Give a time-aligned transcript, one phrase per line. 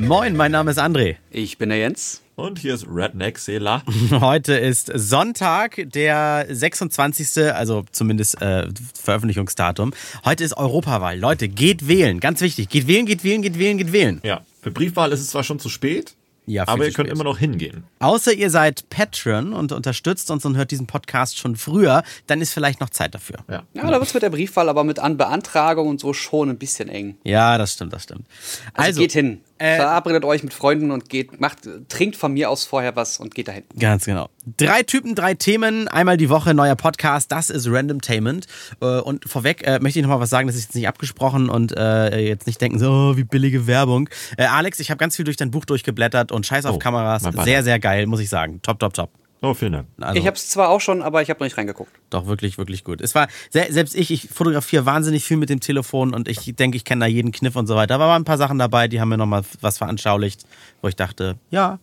[0.00, 1.16] Moin, mein Name ist André.
[1.30, 2.22] Ich bin der Jens.
[2.34, 3.82] Und hier ist Redneck Sela.
[4.12, 8.66] Heute ist Sonntag, der 26., also zumindest äh,
[8.98, 9.92] Veröffentlichungsdatum.
[10.24, 11.18] Heute ist Europawahl.
[11.18, 12.18] Leute, geht wählen.
[12.18, 12.70] Ganz wichtig.
[12.70, 14.20] Geht wählen, geht wählen, geht wählen, geht wählen.
[14.24, 16.14] Ja, für Briefwahl ist es zwar schon zu spät,
[16.46, 17.14] Ja, aber ihr könnt spät.
[17.14, 17.84] immer noch hingehen.
[17.98, 22.54] Außer ihr seid Patron und unterstützt uns und hört diesen Podcast schon früher, dann ist
[22.54, 23.36] vielleicht noch Zeit dafür.
[23.50, 23.64] Ja.
[23.74, 26.56] Ja, da wird es mit der Briefwahl aber mit An Beantragung und so schon ein
[26.58, 27.18] bisschen eng.
[27.24, 28.24] Ja, das stimmt, das stimmt.
[28.72, 29.42] Also, geht hin.
[29.60, 33.34] Äh, Verabredet euch mit Freunden und geht, macht, trinkt von mir aus vorher was und
[33.34, 33.64] geht dahin.
[33.78, 34.28] Ganz genau.
[34.56, 38.46] Drei Typen, drei Themen, einmal die Woche neuer Podcast, das ist Randomtainment.
[38.80, 41.76] Äh, Und vorweg äh, möchte ich nochmal was sagen, das ist jetzt nicht abgesprochen und
[41.76, 44.08] äh, jetzt nicht denken, so oh, wie billige Werbung.
[44.36, 47.22] Äh, Alex, ich habe ganz viel durch dein Buch durchgeblättert und Scheiß auf Oh, Kameras,
[47.44, 48.60] sehr, sehr geil, muss ich sagen.
[48.62, 49.10] Top, top, top.
[49.42, 49.86] Oh, vielen Dank.
[50.00, 51.90] Also, Ich habe es zwar auch schon, aber ich habe noch nicht reingeguckt.
[52.10, 53.00] doch wirklich, wirklich gut.
[53.00, 56.76] Es war, se- selbst ich, ich fotografiere wahnsinnig viel mit dem Telefon und ich denke,
[56.76, 57.94] ich kenne da jeden Kniff und so weiter.
[57.94, 60.44] Aber waren ein paar Sachen dabei, die haben mir nochmal was veranschaulicht,
[60.82, 61.78] wo ich dachte, ja,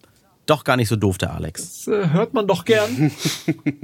[0.45, 1.85] doch gar nicht so doof, der Alex.
[1.85, 3.11] Das äh, hört man doch gern.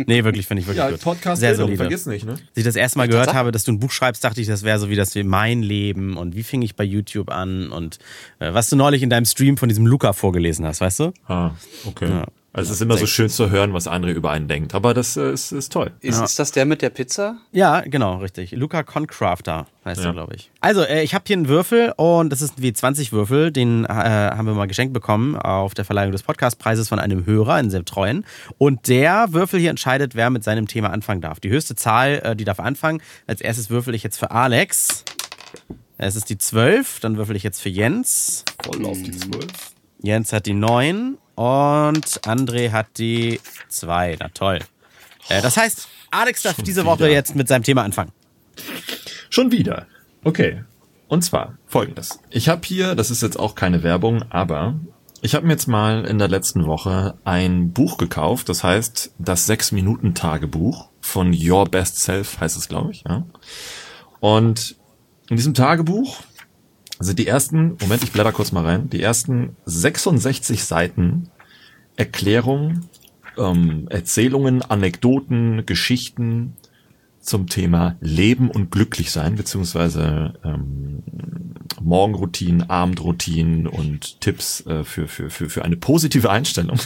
[0.06, 1.02] Nee, wirklich, finde ich wirklich ja, gut.
[1.02, 1.84] Podcast sehr Bildung, solide.
[1.84, 2.34] vergiss nicht, ne?
[2.34, 3.38] Als ich das erste Mal gehört Tatsache.
[3.40, 5.62] habe, dass du ein Buch schreibst, dachte ich, das wäre so wie das wie mein
[5.64, 8.00] Leben und wie fing ich bei YouTube an und
[8.40, 11.14] äh, was du neulich in deinem Stream von diesem Luca vorgelesen hast, weißt du?
[11.28, 11.52] Ah,
[11.86, 12.24] okay.
[12.56, 14.76] Also es ist immer so schön zu hören, was andere über einen denkt.
[14.76, 15.92] Aber das äh, ist, ist toll.
[16.02, 17.38] Ist, ist das der mit der Pizza?
[17.52, 18.52] Ja, genau, richtig.
[18.52, 20.10] Luca Concrafter heißt Ja.
[20.10, 20.52] er, glaube ich.
[20.62, 23.52] Also, äh, ich habe hier einen Würfel und das ist ein W20-Würfel.
[23.52, 27.56] Den äh, haben wir mal geschenkt bekommen auf der Verleihung des Podcastpreises von einem Hörer,
[27.56, 28.24] einen sehr treuen.
[28.60, 31.40] Und der Würfel hier entscheidet, wer mit seinem Thema anfangen darf.
[31.40, 33.02] Die höchste Zahl, äh, die darf anfangen.
[33.26, 35.04] Als erstes würfel ich jetzt für Alex.
[35.98, 37.00] Es ist die 12.
[37.00, 38.46] Dann würfel ich jetzt für Jens.
[38.64, 39.48] Voll auf die Zwölf.
[40.04, 43.40] Jens hat die 9 und André hat die
[43.70, 44.18] 2.
[44.20, 44.60] Na toll.
[45.30, 47.10] Äh, das heißt, Alex darf diese Woche wieder.
[47.10, 48.12] jetzt mit seinem Thema anfangen.
[49.30, 49.88] Schon wieder.
[50.24, 50.64] Okay.
[51.08, 52.20] Und zwar folgendes.
[52.30, 54.76] Ich habe hier, das ist jetzt auch keine Werbung, aber
[55.22, 59.50] ich habe mir jetzt mal in der letzten Woche ein Buch gekauft, das heißt das
[59.50, 63.04] 6-Minuten-Tagebuch von Your Best Self, heißt es, glaube ich.
[63.08, 63.26] Ja.
[64.20, 64.76] Und
[65.30, 66.18] in diesem Tagebuch
[67.04, 71.30] sind die ersten, Moment, ich blätter kurz mal rein, die ersten 66 Seiten
[71.96, 72.86] Erklärungen,
[73.38, 76.56] ähm, Erzählungen, Anekdoten, Geschichten
[77.20, 81.04] zum Thema Leben und Glücklichsein, beziehungsweise ähm,
[81.82, 86.80] Morgenroutinen, Abendroutinen und Tipps äh, für, für, für, für eine positive Einstellung.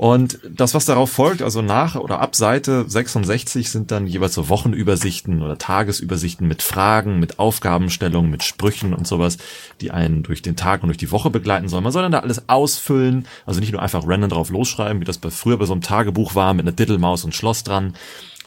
[0.00, 4.48] Und das, was darauf folgt, also nach oder ab Seite 66 sind dann jeweils so
[4.48, 9.36] Wochenübersichten oder Tagesübersichten mit Fragen, mit Aufgabenstellungen, mit Sprüchen und sowas,
[9.82, 11.84] die einen durch den Tag und durch die Woche begleiten sollen.
[11.84, 15.18] Man soll dann da alles ausfüllen, also nicht nur einfach random drauf losschreiben, wie das
[15.18, 17.92] bei früher bei so einem Tagebuch war, mit einer Dittelmaus und Schloss dran,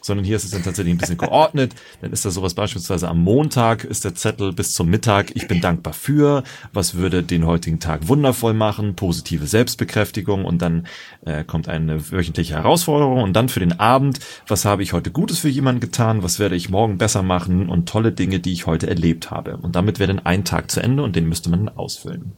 [0.04, 1.74] sondern hier ist es dann tatsächlich ein bisschen geordnet.
[2.02, 5.62] Dann ist da sowas beispielsweise am Montag ist der Zettel bis zum Mittag, ich bin
[5.62, 6.44] dankbar für,
[6.74, 10.46] was würde den heutigen Tag wundervoll machen, positive Selbstbekräftigung.
[10.46, 10.88] Und dann
[11.26, 13.24] äh, kommt eine wöchentliche Herausforderung.
[13.24, 16.56] Und dann für den Abend, was habe ich heute Gutes für jemanden getan, was werde
[16.56, 17.70] ich morgen besser machen?
[17.70, 19.58] Und tolle Dinge, die ich heute erlebt habe.
[19.58, 22.34] Und damit wäre dann ein Tag zu Ende und den müsste man dann ausfüllen.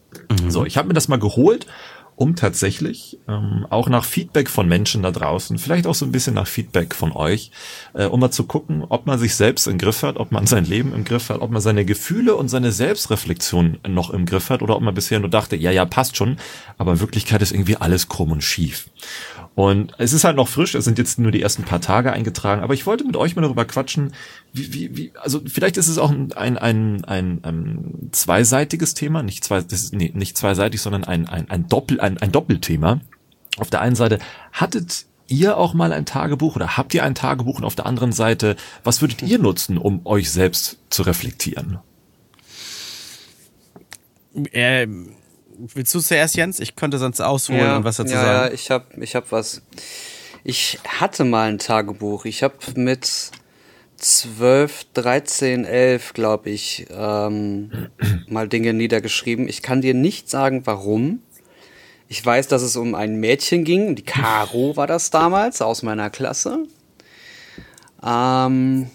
[0.48, 1.66] So, ich habe mir das mal geholt
[2.16, 6.36] um tatsächlich ähm, auch nach Feedback von Menschen da draußen, vielleicht auch so ein bisschen
[6.36, 7.52] nach Feedback von euch,
[7.94, 10.66] äh, um mal zu gucken, ob man sich selbst im Griff hat, ob man sein
[10.66, 14.62] Leben im Griff hat, ob man seine Gefühle und seine Selbstreflexion noch im Griff hat
[14.62, 16.38] oder ob man bisher nur dachte, ja, ja, passt schon,
[16.78, 18.90] aber in Wirklichkeit ist irgendwie alles krumm und schief.
[19.56, 22.62] Und es ist halt noch frisch, es sind jetzt nur die ersten paar Tage eingetragen,
[22.62, 24.14] aber ich wollte mit euch mal darüber quatschen,
[24.52, 29.24] wie, wie, wie also vielleicht ist es auch ein, ein, ein, ein, ein zweiseitiges Thema,
[29.24, 33.00] nicht zwei, das ist, nee, nicht zweiseitig, sondern ein, ein, ein Doppel, ein, ein Doppelthema.
[33.58, 34.20] Auf der einen Seite,
[34.52, 38.12] hattet ihr auch mal ein Tagebuch oder habt ihr ein Tagebuch und auf der anderen
[38.12, 41.80] Seite, was würdet ihr nutzen, um euch selbst zu reflektieren?
[44.52, 44.88] Äh,
[45.58, 46.60] willst du zuerst, Jens?
[46.60, 48.48] Ich könnte sonst ausholen und was dazu ja, sagen.
[48.48, 49.62] Ja, ich habe ich hab was.
[50.44, 52.26] Ich hatte mal ein Tagebuch.
[52.26, 53.32] Ich habe mit
[53.98, 57.90] 12, 13, 11, glaube ich, ähm,
[58.28, 59.48] mal Dinge niedergeschrieben.
[59.48, 61.22] Ich kann dir nicht sagen, warum.
[62.08, 63.96] Ich weiß, dass es um ein Mädchen ging.
[63.96, 66.68] Die Caro war das damals aus meiner Klasse.
[68.06, 68.92] Ähm,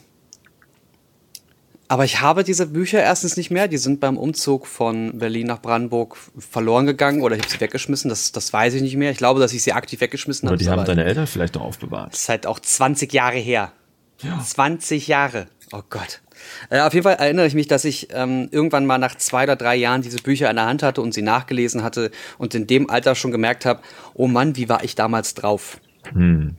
[1.91, 3.67] aber ich habe diese Bücher erstens nicht mehr.
[3.67, 8.09] Die sind beim Umzug von Berlin nach Brandenburg verloren gegangen oder ich habe sie weggeschmissen.
[8.09, 9.11] Das, das weiß ich nicht mehr.
[9.11, 10.57] Ich glaube, dass ich sie aktiv weggeschmissen habe.
[10.57, 12.13] die haben aber deine Eltern vielleicht noch aufbewahrt.
[12.13, 13.73] das ist halt auch 20 Jahre her.
[14.21, 14.41] Ja.
[14.41, 15.49] 20 Jahre.
[15.73, 16.21] Oh Gott.
[16.69, 19.57] Äh, auf jeden Fall erinnere ich mich, dass ich ähm, irgendwann mal nach zwei oder
[19.57, 22.89] drei Jahren diese Bücher in der Hand hatte und sie nachgelesen hatte und in dem
[22.89, 23.81] Alter schon gemerkt habe,
[24.15, 25.81] oh Mann, wie war ich damals drauf?
[26.13, 26.55] Hm.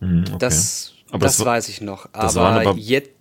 [0.00, 0.36] Hm, okay.
[0.38, 2.08] Das, Aber das, das weiß ich noch.
[2.12, 3.17] Aber, aber- jetzt.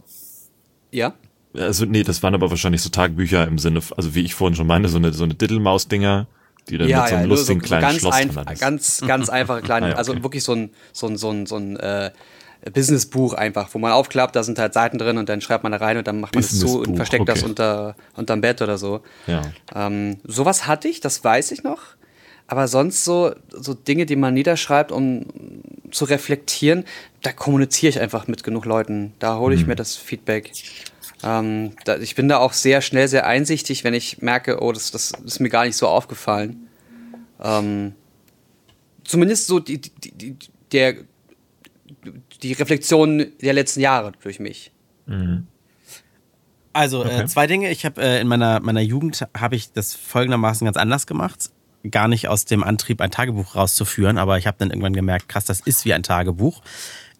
[0.91, 1.13] Ja?
[1.55, 4.67] Also nee, das waren aber wahrscheinlich so Tagebücher im Sinne, also wie ich vorhin schon
[4.67, 6.27] meinte, so eine, so eine Diddlemaus-Dinger,
[6.69, 8.61] die dann ja, mit so einem ja, lustigen so, kleinen ganz, Schloss ein, ist.
[8.61, 9.99] ganz, ganz einfache kleine, Ah, ja, okay.
[9.99, 12.11] also wirklich so ein, so ein, so ein, so ein äh,
[12.73, 15.77] Businessbuch einfach, wo man aufklappt, da sind halt Seiten drin und dann schreibt man da
[15.77, 17.49] rein und dann macht man das zu und versteckt das okay.
[17.49, 19.01] unter, unterm Bett oder so.
[19.25, 19.41] Ja.
[19.73, 21.79] Ähm, sowas hatte ich, das weiß ich noch.
[22.47, 25.25] Aber sonst so, so Dinge, die man niederschreibt, um
[25.91, 26.85] zu reflektieren,
[27.21, 29.13] da kommuniziere ich einfach mit genug Leuten.
[29.19, 29.67] Da hole ich Mhm.
[29.69, 30.51] mir das Feedback.
[31.23, 34.91] Ähm, da, ich bin da auch sehr schnell sehr einsichtig, wenn ich merke, oh, das,
[34.91, 36.67] das ist mir gar nicht so aufgefallen.
[37.43, 37.93] Ähm,
[39.03, 40.35] zumindest so die, die, die,
[40.71, 40.95] der,
[42.43, 44.71] die Reflexion der letzten Jahre durch mich.
[46.73, 47.21] Also Okay.
[47.21, 47.71] äh, zwei Dinge.
[47.71, 51.49] Ich habe äh, in meiner, meiner Jugend habe ich das folgendermaßen ganz anders gemacht.
[51.89, 55.45] Gar nicht aus dem Antrieb, ein Tagebuch rauszuführen, aber ich habe dann irgendwann gemerkt, krass,
[55.45, 56.61] das ist wie ein Tagebuch.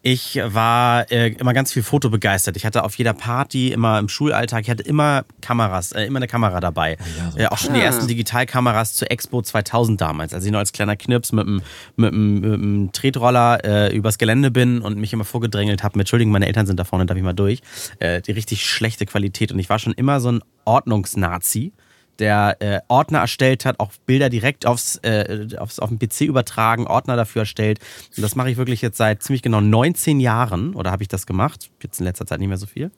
[0.10, 2.56] Ich war äh, immer ganz viel fotobegeistert.
[2.56, 6.28] Ich hatte auf jeder Party, immer im Schulalltag, ich hatte immer Kameras, äh, immer eine
[6.28, 6.98] Kamera dabei.
[7.18, 7.38] ja, so.
[7.40, 10.96] äh, auch schon die ersten Digitalkameras zur Expo 2000 damals, als ich noch als kleiner
[10.96, 11.62] Knirps mit einem
[11.98, 16.00] mit mit Tretroller äh, übers Gelände bin und mich immer vorgedrängelt habe.
[16.00, 17.62] Entschuldigung, meine Eltern sind da vorne, darf ich mal durch.
[18.00, 21.74] Äh, die richtig schlechte Qualität und ich war schon immer so ein Ordnungsnazi
[22.20, 26.88] der äh, Ordner erstellt hat, auch Bilder direkt aufs, äh, aufs, auf den PC übertragen,
[26.88, 27.80] Ordner dafür erstellt.
[28.16, 31.26] Und das mache ich wirklich jetzt seit ziemlich genau 19 Jahren, oder habe ich das
[31.26, 31.70] gemacht?
[31.82, 32.92] Jetzt in letzter Zeit nicht mehr so viel.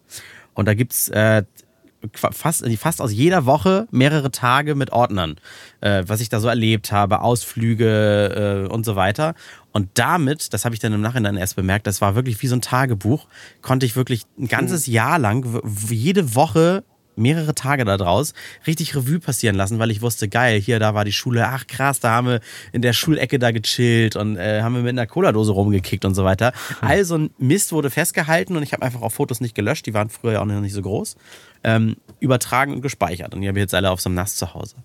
[0.54, 1.44] Und da gibt's äh,
[2.13, 5.36] qua- fast, fast aus jeder Woche mehrere Tage mit Ordnern,
[5.81, 9.36] äh, was ich da so erlebt habe, Ausflüge äh, und so weiter.
[9.72, 12.56] Und damit, das habe ich dann im Nachhinein erst bemerkt, das war wirklich wie so
[12.56, 13.27] ein Tagebuch,
[13.62, 16.83] konnte ich wirklich ein ganzes Jahr lang, jede Woche
[17.19, 18.33] mehrere Tage da draus
[18.66, 22.00] richtig Revue passieren lassen, weil ich wusste, geil, hier, da war die Schule, ach krass,
[22.00, 22.39] da haben wir
[22.71, 26.24] in der Schulecke da gechillt und äh, haben wir mit einer Cola-Dose rumgekickt und so
[26.24, 26.54] weiter.
[26.81, 29.94] All so ein Mist wurde festgehalten und ich habe einfach auch Fotos nicht gelöscht, die
[29.94, 31.16] waren früher ja auch noch nicht so groß,
[31.63, 34.54] ähm, übertragen und gespeichert und die habe ich jetzt alle auf so einem Nass zu
[34.54, 34.75] Hause.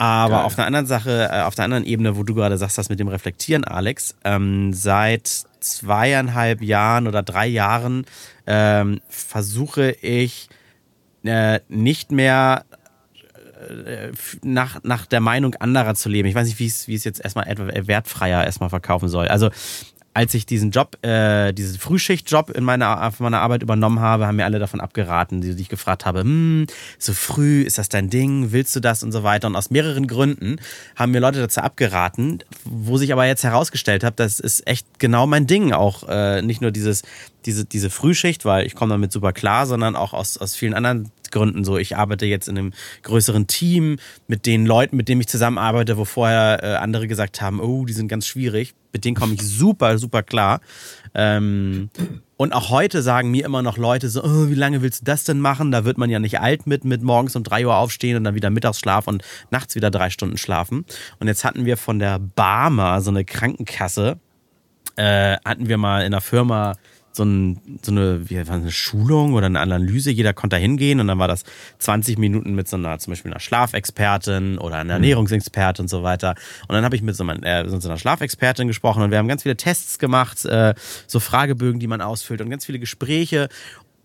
[0.00, 0.44] Aber Geil.
[0.46, 2.98] auf einer anderen Sache, äh, auf der anderen Ebene, wo du gerade sagst, das mit
[3.00, 8.06] dem Reflektieren, Alex, ähm, seit zweieinhalb Jahren oder drei Jahren
[8.46, 10.48] ähm, versuche ich
[11.24, 12.64] äh, nicht mehr
[13.68, 14.12] äh,
[14.42, 16.28] nach, nach der Meinung anderer zu leben.
[16.28, 19.28] Ich weiß nicht, wie es wie es jetzt erstmal wertfreier erstmal verkaufen soll.
[19.28, 19.50] Also
[20.12, 24.36] als ich diesen Job, äh, diesen Frühschichtjob in meiner, auf meiner Arbeit übernommen habe, haben
[24.36, 26.66] mir alle davon abgeraten, die sich gefragt habe, hm,
[26.98, 29.46] so früh, ist das dein Ding, willst du das und so weiter.
[29.46, 30.56] Und aus mehreren Gründen
[30.96, 35.28] haben mir Leute dazu abgeraten, wo sich aber jetzt herausgestellt hat, das ist echt genau
[35.28, 35.72] mein Ding.
[35.72, 37.02] Auch äh, nicht nur dieses,
[37.46, 41.12] diese, diese Frühschicht, weil ich komme damit super klar, sondern auch aus, aus vielen anderen
[41.30, 41.78] Gründen so.
[41.78, 42.72] Ich arbeite jetzt in einem
[43.04, 47.60] größeren Team mit den Leuten, mit denen ich zusammenarbeite, wo vorher äh, andere gesagt haben,
[47.60, 48.74] oh, die sind ganz schwierig.
[48.92, 50.60] Mit denen komme ich super, super klar.
[51.14, 51.90] Ähm,
[52.36, 55.24] und auch heute sagen mir immer noch Leute so, oh, wie lange willst du das
[55.24, 55.70] denn machen?
[55.70, 58.34] Da wird man ja nicht alt mit, mit morgens um drei Uhr aufstehen und dann
[58.34, 60.84] wieder Mittagsschlaf und nachts wieder drei Stunden schlafen.
[61.18, 64.18] Und jetzt hatten wir von der Barmer, so eine Krankenkasse,
[64.96, 66.76] äh, hatten wir mal in der Firma
[67.12, 70.10] so, ein, so eine, wie, eine Schulung oder eine Analyse.
[70.10, 71.44] Jeder konnte da hingehen und dann war das
[71.78, 76.34] 20 Minuten mit so einer, zum Beispiel einer Schlafexpertin oder einer Ernährungsexpertin und so weiter.
[76.68, 79.28] Und dann habe ich mit so, mein, äh, so einer Schlafexpertin gesprochen und wir haben
[79.28, 80.74] ganz viele Tests gemacht, äh,
[81.06, 83.48] so Fragebögen, die man ausfüllt und ganz viele Gespräche.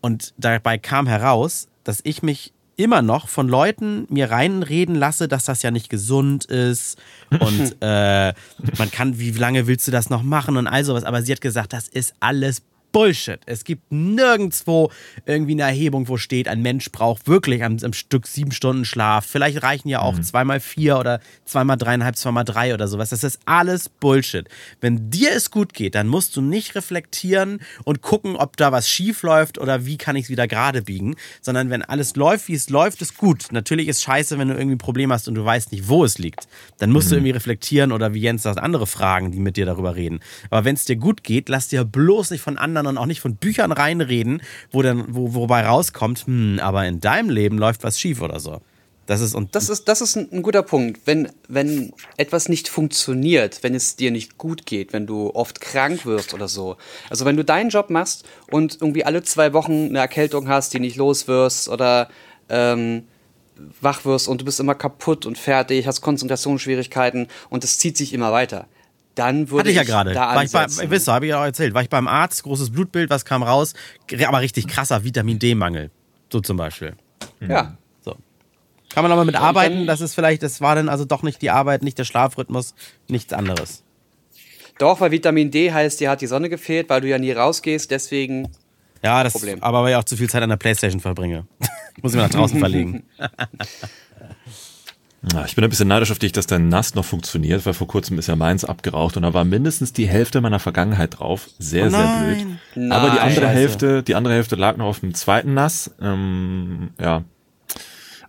[0.02, 5.46] Und dabei kam heraus, dass ich mich immer noch von Leuten mir reinreden lasse, dass
[5.46, 6.98] das ja nicht gesund ist
[7.40, 8.34] und äh,
[8.78, 11.04] man kann, wie lange willst du das noch machen und all sowas.
[11.04, 12.62] Aber sie hat gesagt, das ist alles
[12.96, 13.42] Bullshit.
[13.46, 14.90] Es gibt nirgendwo
[15.26, 19.26] irgendwie eine Erhebung, wo steht, ein Mensch braucht wirklich am, am Stück sieben Stunden Schlaf.
[19.26, 23.10] Vielleicht reichen ja auch zweimal vier oder zweimal dreieinhalb, zweimal drei oder sowas.
[23.10, 24.48] Das ist alles Bullshit.
[24.80, 28.90] Wenn dir es gut geht, dann musst du nicht reflektieren und gucken, ob da was
[28.90, 32.54] schief läuft oder wie kann ich es wieder gerade biegen, sondern wenn alles läuft, wie
[32.54, 33.48] es läuft, ist gut.
[33.52, 36.18] Natürlich ist scheiße, wenn du irgendwie ein Problem hast und du weißt nicht, wo es
[36.18, 36.48] liegt.
[36.78, 39.98] Dann musst du irgendwie reflektieren oder wie Jens sagt, andere fragen, die mit dir darüber
[39.98, 40.22] reden.
[40.50, 43.22] Aber wenn es dir gut geht, lass dir bloß nicht von anderen und auch nicht
[43.22, 48.00] von Büchern reinreden, wo dann, wo, wobei rauskommt, hm, aber in deinem Leben läuft was
[48.00, 48.62] schief oder so.
[49.06, 51.02] Das ist und Das ist, das ist ein, ein guter Punkt.
[51.06, 56.06] Wenn, wenn etwas nicht funktioniert, wenn es dir nicht gut geht, wenn du oft krank
[56.06, 56.78] wirst oder so.
[57.10, 60.80] Also wenn du deinen Job machst und irgendwie alle zwei Wochen eine Erkältung hast, die
[60.80, 62.10] nicht los wirst oder
[62.50, 63.04] ähm,
[63.80, 68.12] wach wirst und du bist immer kaputt und fertig, hast Konzentrationsschwierigkeiten und es zieht sich
[68.12, 68.68] immer weiter.
[69.16, 70.14] Dann würde Hatte ich ja gerade.
[70.14, 71.74] da War ich bei, wisst ihr, habe ich ja auch erzählt.
[71.74, 73.74] War ich beim Arzt, großes Blutbild, was kam raus?
[74.28, 75.90] Aber richtig krasser Vitamin D-Mangel.
[76.32, 76.96] So zum Beispiel.
[77.40, 77.78] ja.
[78.02, 78.16] So.
[78.94, 81.42] Kann man aber mit arbeiten, dann- das ist vielleicht, das war dann also doch nicht
[81.42, 82.76] die Arbeit, nicht der Schlafrhythmus,
[83.08, 83.84] nichts anderes.
[84.80, 87.90] Doch, weil Vitamin D heißt, dir hat die Sonne gefehlt, weil du ja nie rausgehst,
[87.92, 88.50] deswegen
[89.02, 89.64] Ja, das Problem.
[89.64, 91.46] aber weil ich auch zu viel Zeit an der Playstation verbringe.
[91.98, 93.04] Ich muss ihn nach draußen verlegen.
[95.34, 97.88] Ja, ich bin ein bisschen neidisch auf dich, dass dein NAS noch funktioniert, weil vor
[97.88, 101.50] kurzem ist ja meins abgeraucht und da war mindestens die Hälfte meiner Vergangenheit drauf.
[101.58, 102.60] Sehr, Oh sehr nein.
[102.74, 102.92] blöd.
[102.92, 103.20] Aber die Nein.
[103.20, 103.48] andere Scheiße.
[103.48, 105.92] Hälfte, die andere Hälfte lag noch auf dem zweiten NAS.
[106.02, 107.24] Ähm, ja.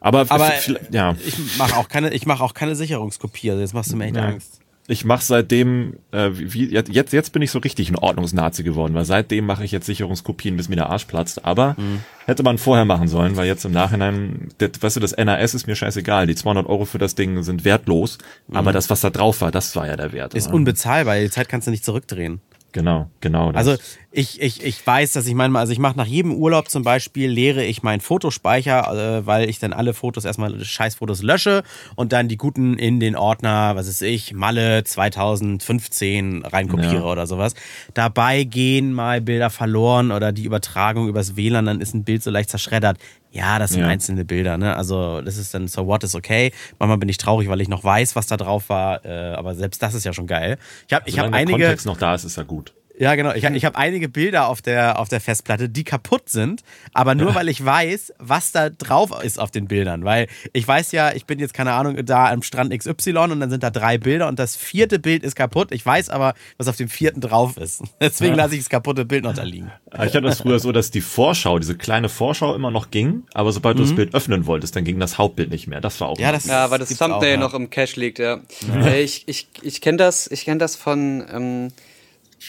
[0.00, 1.14] Aber, Aber vielleicht- ja.
[1.24, 3.50] ich mache auch keine, ich mache auch keine Sicherungskopie.
[3.50, 4.22] Also jetzt machst du mir echt Ja.
[4.28, 4.60] Angst.
[4.88, 9.04] Ich mache seitdem, äh, wie, jetzt, jetzt bin ich so richtig ein Ordnungsnazi geworden, weil
[9.04, 11.44] seitdem mache ich jetzt Sicherungskopien, bis mir der Arsch platzt.
[11.44, 12.00] Aber Mhm.
[12.24, 15.66] hätte man vorher machen sollen, weil jetzt im Nachhinein, das, weißt du, das NAS ist
[15.66, 16.26] mir scheißegal.
[16.28, 18.18] Die 200 Euro für das Ding sind wertlos,
[18.52, 20.34] aber das, was da drauf war, das war ja der Wert.
[20.34, 20.38] Mhm.
[20.38, 20.54] Ist oder?
[20.56, 21.18] unbezahlbar.
[21.18, 22.40] Die Zeit kannst du nicht zurückdrehen.
[22.72, 23.52] Genau, genau.
[23.52, 23.66] Das.
[23.66, 23.82] Also
[24.12, 27.28] ich, ich, ich weiß, dass ich manchmal, also ich mache nach jedem Urlaub zum Beispiel,
[27.30, 31.62] leere ich meinen Fotospeicher, äh, weil ich dann alle Fotos erstmal Scheißfotos lösche
[31.96, 37.02] und dann die guten in den Ordner, was ist ich, Malle 2015 reinkopiere Ja.
[37.04, 37.54] oder sowas.
[37.94, 42.30] Dabei gehen mal Bilder verloren oder die Übertragung übers WLAN, dann ist ein Bild so
[42.30, 42.98] leicht zerschreddert.
[43.32, 43.88] Ja, das sind Ja.
[43.88, 44.74] einzelne Bilder, ne?
[44.76, 46.52] Also das ist dann so what is okay.
[46.78, 49.82] Manchmal bin ich traurig, weil ich noch weiß, was da drauf war, äh, aber selbst
[49.82, 50.56] das ist ja schon geil.
[50.88, 52.72] Ich habe ich hab Solange der einige Kontext noch da ist, ist ja gut.
[52.98, 53.32] Ja, genau.
[53.34, 56.62] Ich, ich habe einige Bilder auf der, auf der Festplatte, die kaputt sind,
[56.92, 60.04] aber nur weil ich weiß, was da drauf ist auf den Bildern.
[60.04, 63.50] Weil ich weiß ja, ich bin jetzt, keine Ahnung, da am Strand XY und dann
[63.50, 65.72] sind da drei Bilder und das vierte Bild ist kaputt.
[65.72, 67.82] Ich weiß aber, was auf dem vierten drauf ist.
[68.00, 69.70] Deswegen lasse ich das kaputte Bild noch da liegen.
[69.92, 73.52] Ich hatte das früher so, dass die Vorschau, diese kleine Vorschau immer noch ging, aber
[73.52, 75.80] sobald du das Bild öffnen wolltest, dann ging das Hauptbild nicht mehr.
[75.80, 76.22] Das war auch Mhm.
[76.22, 77.36] Ja, das- Ja, weil das Thumbnail auch, ja.
[77.36, 78.40] noch im Cache liegt, ja.
[78.84, 81.68] Äh, Ich, ich, ich kenne das, ich kenn das von ähm,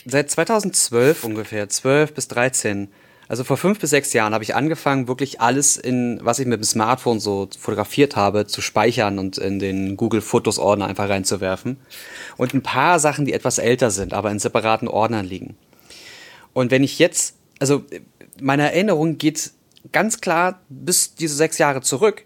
[0.06, 2.90] seit 2012 ungefähr, 12 bis 13.
[3.30, 6.62] Also vor fünf bis sechs Jahren habe ich angefangen, wirklich alles in, was ich mit
[6.62, 11.78] dem Smartphone so fotografiert habe, zu speichern und in den Google Fotos Ordner einfach reinzuwerfen.
[12.38, 15.58] Und ein paar Sachen, die etwas älter sind, aber in separaten Ordnern liegen.
[16.54, 17.84] Und wenn ich jetzt, also
[18.40, 19.52] meine Erinnerung geht
[19.92, 22.24] ganz klar bis diese sechs Jahre zurück.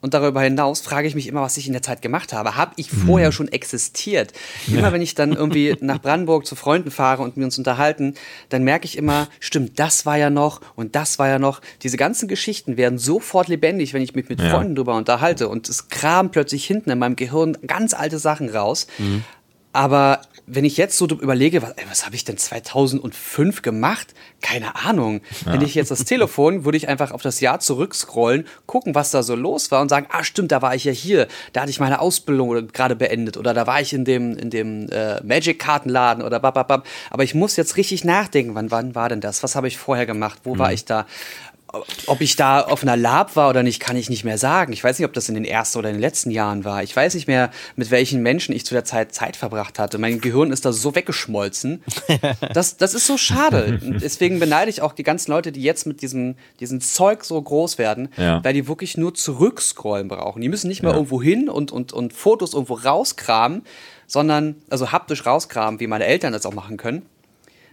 [0.00, 2.56] Und darüber hinaus frage ich mich immer, was ich in der Zeit gemacht habe.
[2.56, 4.32] Habe ich vorher schon existiert?
[4.66, 8.14] Immer wenn ich dann irgendwie nach Brandenburg zu Freunden fahre und wir uns unterhalten,
[8.48, 11.60] dann merke ich immer, stimmt, das war ja noch und das war ja noch.
[11.82, 14.50] Diese ganzen Geschichten werden sofort lebendig, wenn ich mich mit Ja.
[14.50, 15.48] Freunden drüber unterhalte.
[15.48, 18.86] Und es kramen plötzlich hinten in meinem Gehirn ganz alte Sachen raus.
[19.72, 24.14] Aber wenn ich jetzt so überlege, was, ey, was habe ich denn 2005 gemacht?
[24.42, 25.20] Keine Ahnung.
[25.44, 29.22] Wenn ich jetzt das Telefon, würde ich einfach auf das Jahr zurückscrollen, gucken, was da
[29.22, 31.80] so los war und sagen, ah stimmt, da war ich ja hier, da hatte ich
[31.80, 36.40] meine Ausbildung gerade beendet oder da war ich in dem, in dem äh, Magic-Kartenladen oder
[36.40, 36.86] bababab.
[37.10, 39.42] Aber ich muss jetzt richtig nachdenken, wann, wann war denn das?
[39.42, 40.40] Was habe ich vorher gemacht?
[40.44, 41.06] Wo war ich da?
[42.06, 44.72] Ob ich da auf einer Lab war oder nicht, kann ich nicht mehr sagen.
[44.72, 46.82] Ich weiß nicht, ob das in den ersten oder in den letzten Jahren war.
[46.82, 49.98] Ich weiß nicht mehr, mit welchen Menschen ich zu der Zeit Zeit verbracht hatte.
[49.98, 51.82] Mein Gehirn ist da so weggeschmolzen.
[52.52, 53.78] Das, das ist so schade.
[53.82, 57.40] Und deswegen beneide ich auch die ganzen Leute, die jetzt mit diesem, diesem Zeug so
[57.40, 58.42] groß werden, Ja.
[58.42, 60.40] weil die wirklich nur zurückscrollen brauchen.
[60.42, 63.62] Die müssen nicht mehr irgendwo hin und, und, und Fotos irgendwo rauskramen,
[64.06, 67.02] sondern, also haptisch rauskramen, wie meine Eltern das auch machen können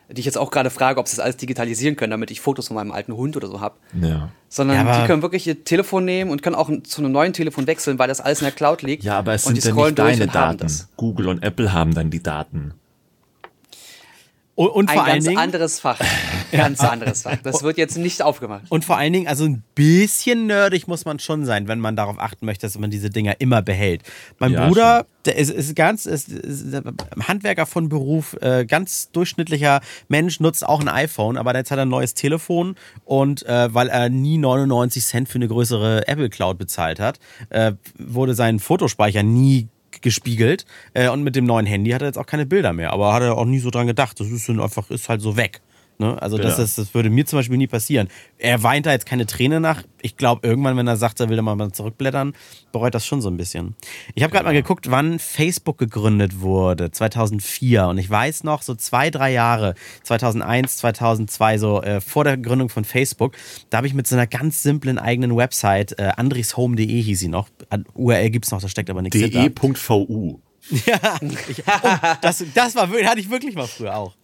[0.10, 2.68] die ich jetzt auch gerade frage, ob sie das alles digitalisieren können, damit ich Fotos
[2.68, 3.76] von meinem alten Hund oder so habe.
[4.02, 4.30] Ja.
[4.48, 7.68] Sondern Ja, die können wirklich ihr Telefon nehmen und können auch zu einem neuen Telefon
[7.68, 9.04] wechseln, weil das alles in der Cloud liegt.
[9.04, 10.88] Ja, aber es und sind die ja scrollen nicht durch deine Daten.
[10.96, 12.74] Google und Apple haben dann die Daten.
[14.58, 16.00] Und, und Ein vor allen ganz Dingen, anderes Fach.
[16.52, 17.38] Ganz anderes Fach.
[17.44, 18.64] Das wird jetzt nicht aufgemacht.
[18.70, 22.18] Und vor allen Dingen, also ein bisschen nerdig muss man schon sein, wenn man darauf
[22.18, 24.02] achten möchte, dass man diese Dinger immer behält.
[24.40, 26.76] Mein Ja, Bruder, der ist, ist ganz, ist, ist
[27.28, 31.86] Handwerker von Beruf, äh, ganz durchschnittlicher Mensch, nutzt auch ein iPhone, aber jetzt hat er
[31.86, 36.58] ein neues Telefon und äh, weil er nie 99 Cent für eine größere Apple Cloud
[36.58, 39.68] bezahlt hat, äh, wurde sein Fotospeicher nie
[40.01, 43.13] gespiegelt äh, und mit dem neuen Handy hat er jetzt auch keine Bilder mehr, aber
[43.13, 44.20] hat er auch nie so dran gedacht.
[44.20, 45.62] Das ist einfach, ist halt so weg.
[46.00, 46.22] Ne?
[46.22, 46.63] Also das, Ja.
[46.63, 48.08] ist, das würde mir zum Beispiel nie passieren.
[48.38, 49.82] Er weint da jetzt keine Träne nach.
[50.01, 52.34] Ich glaube, irgendwann, wenn er sagt, er will da mal zurückblättern,
[52.72, 53.75] bereut das schon so ein bisschen.
[54.13, 57.88] Ich habe gerade mal geguckt, wann Facebook gegründet wurde, 2004.
[57.88, 59.74] Und ich weiß noch, so zwei, drei Jahre,
[60.04, 63.36] 2001, 2002, so äh, vor der Gründung von Facebook,
[63.72, 67.50] da habe ich mit so einer ganz simplen eigenen Website, äh, andrishome.de hieß sie noch,
[67.70, 69.42] An- URL gibt es noch, da steckt aber nichts hinter.
[69.50, 70.39] de.vu.
[70.70, 71.90] Ja, ich, oh,
[72.22, 74.16] das, das war, hatte ich wirklich mal früher auch.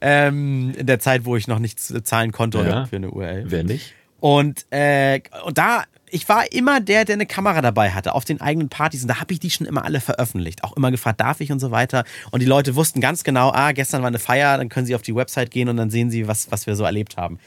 [0.00, 2.86] Ähm, in der Zeit, wo ich noch nichts zahlen konnte Ja.
[2.86, 3.44] für eine URL.
[3.48, 3.94] Wer nicht?
[4.20, 8.40] Und, äh, und da, ich war immer der, der eine Kamera dabei hatte auf den
[8.40, 10.64] eigenen Partys und da habe ich die schon immer alle veröffentlicht.
[10.64, 12.04] Auch immer gefragt, darf ich und so weiter.
[12.30, 15.02] Und die Leute wussten ganz genau, ah, gestern war eine Feier, dann können sie auf
[15.02, 17.38] die Website gehen und dann sehen sie, was, was wir so erlebt haben.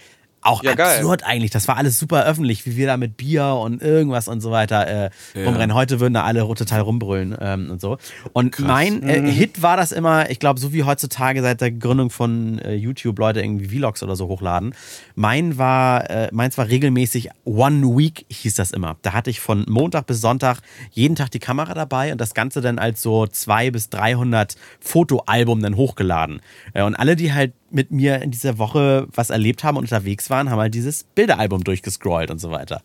[0.41, 0.97] Auch Ja, geil.
[0.97, 1.51] absurd eigentlich.
[1.51, 4.87] Das war alles super öffentlich, wie wir da mit Bier und irgendwas und so weiter
[4.87, 5.73] äh, rumrennen.
[5.73, 7.97] Heute würden da alle total rumbrüllen ähm, und so.
[8.33, 12.09] Und mein äh, Hit war das immer, ich glaube, so wie heutzutage seit der Gründung
[12.09, 14.73] von äh, YouTube Leute irgendwie Vlogs oder so hochladen.
[15.15, 18.97] Mein war, äh, meins war regelmäßig One Week hieß das immer.
[19.01, 20.59] Da hatte ich von Montag bis Sonntag
[20.91, 25.61] jeden Tag die Kamera dabei und das Ganze dann als so 200 bis 300 Fotoalbum
[25.61, 26.41] dann hochgeladen.
[26.73, 30.29] Äh, und alle, die halt mit mir in dieser Woche was erlebt haben und unterwegs
[30.29, 32.81] waren, haben halt dieses Bilderalbum durchgescrollt und so weiter.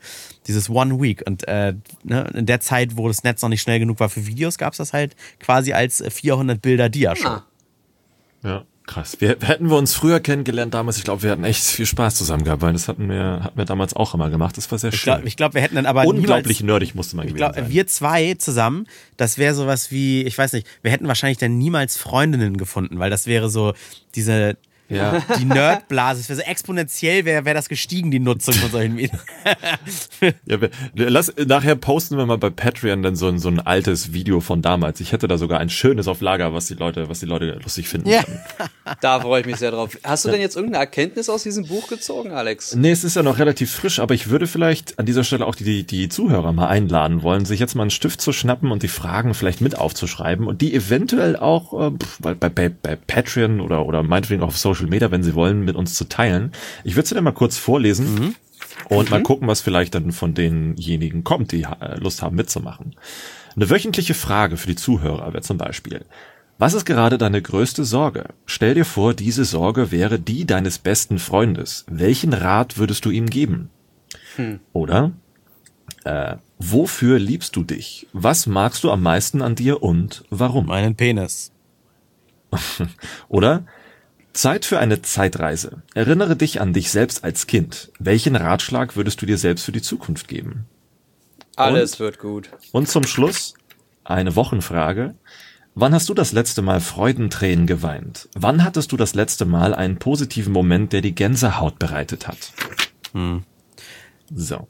[0.46, 1.22] Dieses One Week.
[1.26, 4.26] Und äh, ne, in der Zeit, wo das Netz noch nicht schnell genug war für
[4.26, 7.28] Videos, gab es das halt quasi als äh, 400 Bilder Dia-Show.
[7.28, 7.44] Ah.
[8.42, 9.16] Ja, krass.
[9.20, 12.44] Wir, hätten wir uns früher kennengelernt damals, ich glaube, wir hatten echt viel Spaß zusammen
[12.44, 14.56] gehabt, weil das hatten wir, hatten wir damals auch immer gemacht.
[14.58, 15.14] Das war sehr Ich schön.
[15.14, 17.70] glaube, glaub, wir hätten dann aber Unglaublich niemals, nerdig musste man ich gewesen glaub, sein.
[17.70, 18.86] wir zwei zusammen,
[19.16, 23.08] das wäre sowas wie, ich weiß nicht, wir hätten wahrscheinlich dann niemals Freundinnen gefunden, weil
[23.08, 23.72] das wäre so
[24.14, 25.20] diese ja.
[25.38, 29.18] die Nerdblase, es wäre so exponentiell wäre wär das gestiegen, die Nutzung von solchen Medien.
[30.46, 30.58] Ja,
[30.94, 34.62] lass, nachher posten wir mal bei Patreon dann so ein, so ein altes Video von
[34.62, 35.00] damals.
[35.00, 37.88] Ich hätte da sogar ein schönes auf Lager, was die Leute, was die Leute lustig
[37.88, 38.08] finden.
[38.08, 38.22] Ja.
[38.22, 38.40] können.
[39.00, 39.98] Da freue ich mich sehr drauf.
[40.02, 42.74] Hast du denn jetzt irgendeine Erkenntnis aus diesem Buch gezogen, Alex?
[42.74, 45.54] Nee, es ist ja noch relativ frisch, aber ich würde vielleicht an dieser Stelle auch
[45.54, 48.88] die, die Zuhörer mal einladen wollen, sich jetzt mal einen Stift zu schnappen und die
[48.88, 54.02] Fragen vielleicht mit aufzuschreiben und die eventuell auch äh, bei, bei, bei Patreon oder, oder
[54.02, 56.52] meinetwegen auch auf Social Media, wenn sie wollen, mit uns zu teilen.
[56.85, 58.35] Ich würde sie dann mal kurz vorlesen
[58.88, 62.97] und mal gucken, was vielleicht dann von denjenigen kommt, die äh, Lust haben mitzumachen.
[63.57, 66.04] Eine wöchentliche Frage für die Zuhörer wäre zum Beispiel,
[66.59, 68.28] was ist gerade deine größte Sorge?
[68.47, 71.85] Stell dir vor, diese Sorge wäre die deines besten Freundes.
[71.88, 73.71] Welchen Rat würdest du ihm geben?
[74.73, 75.12] Oder
[76.04, 78.07] äh, wofür liebst du dich?
[78.12, 80.66] Was magst du am meisten an dir und warum?
[80.66, 81.52] Meinen Penis.
[83.28, 83.64] Oder
[84.34, 85.82] Zeit für eine Zeitreise.
[85.94, 87.90] Erinnere dich an dich selbst als Kind.
[87.98, 90.66] Welchen Ratschlag würdest du dir selbst für die Zukunft geben?
[91.56, 92.50] Alles wird gut.
[92.72, 93.54] Und zum Schluss
[94.04, 95.14] eine Wochenfrage.
[95.76, 98.28] Wann hast du das letzte Mal Freudentränen geweint?
[98.34, 102.52] Wann hattest du das letzte Mal einen positiven Moment, der die Gänsehaut bereitet hat?
[104.34, 104.68] So.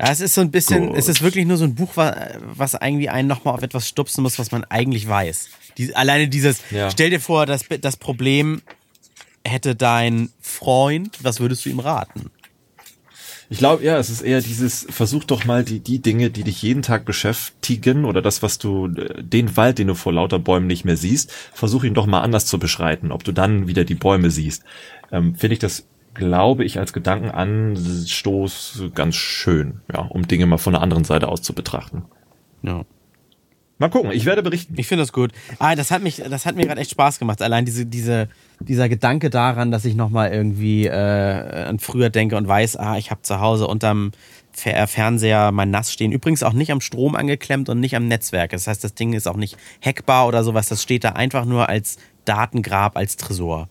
[0.00, 0.96] Ja, es ist so ein bisschen, Gut.
[0.98, 4.22] es ist wirklich nur so ein Buch, wa- was irgendwie einen nochmal auf etwas stupsen
[4.22, 5.48] muss, was man eigentlich weiß.
[5.76, 6.90] Die, alleine dieses, Ja.
[6.90, 8.62] stell dir vor, das, das Problem
[9.44, 12.30] hätte dein Freund, was würdest du ihm raten?
[13.50, 16.60] Ich glaube, ja, es ist eher dieses, versuch doch mal die, die Dinge, die dich
[16.60, 20.66] jeden Tag beschäftigen oder das, was du, äh, den Wald, den du vor lauter Bäumen
[20.66, 23.94] nicht mehr siehst, versuch ihn doch mal anders zu beschreiten, ob du dann wieder die
[23.94, 24.64] Bäume siehst.
[25.10, 30.74] Ähm, Finde ich das, glaube ich, als Gedankenanstoß ganz schön, ja, um Dinge mal von
[30.74, 32.04] der anderen Seite aus zu betrachten.
[32.62, 32.84] Ja.
[33.78, 34.74] Mal gucken, ich werde berichten.
[34.76, 35.30] Ich finde das gut.
[35.60, 37.40] Ah, das hat mich, das hat mir gerade echt Spaß gemacht.
[37.40, 42.48] Allein diese, diese, dieser Gedanke daran, dass ich nochmal irgendwie äh, an früher denke und
[42.48, 44.10] weiß, ah, ich habe zu Hause unterm
[44.50, 46.10] Fer Fernseher mein Nass stehen.
[46.10, 48.50] Übrigens auch nicht am Strom angeklemmt und nicht am Netzwerk.
[48.50, 50.68] Das heißt, das Ding ist auch nicht hackbar oder sowas.
[50.68, 53.68] Das steht da einfach nur als Datengrab, als Tresor.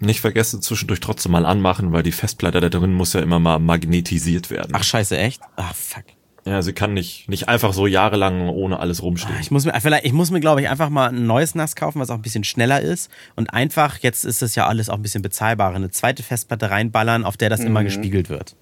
[0.00, 3.60] Nicht vergessen, zwischendurch trotzdem mal anmachen, weil die Festplatte da drin muss ja immer mal
[3.60, 4.72] magnetisiert werden.
[4.72, 5.42] Ach, scheiße, echt?
[5.56, 6.04] Ah, fuck.
[6.50, 9.36] Ja, sie kann nicht, nicht einfach so jahrelang ohne alles rumstehen.
[9.40, 12.00] Ich muss mir, vielleicht, ich muss mir, glaube ich, einfach mal ein neues NAS kaufen,
[12.00, 13.08] was auch ein bisschen schneller ist.
[13.36, 17.24] Und einfach, jetzt ist das ja alles auch ein bisschen bezahlbarer, eine zweite Festplatte reinballern,
[17.24, 18.56] auf der das immer gespiegelt wird.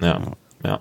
[0.00, 0.32] Ja,
[0.64, 0.80] ja.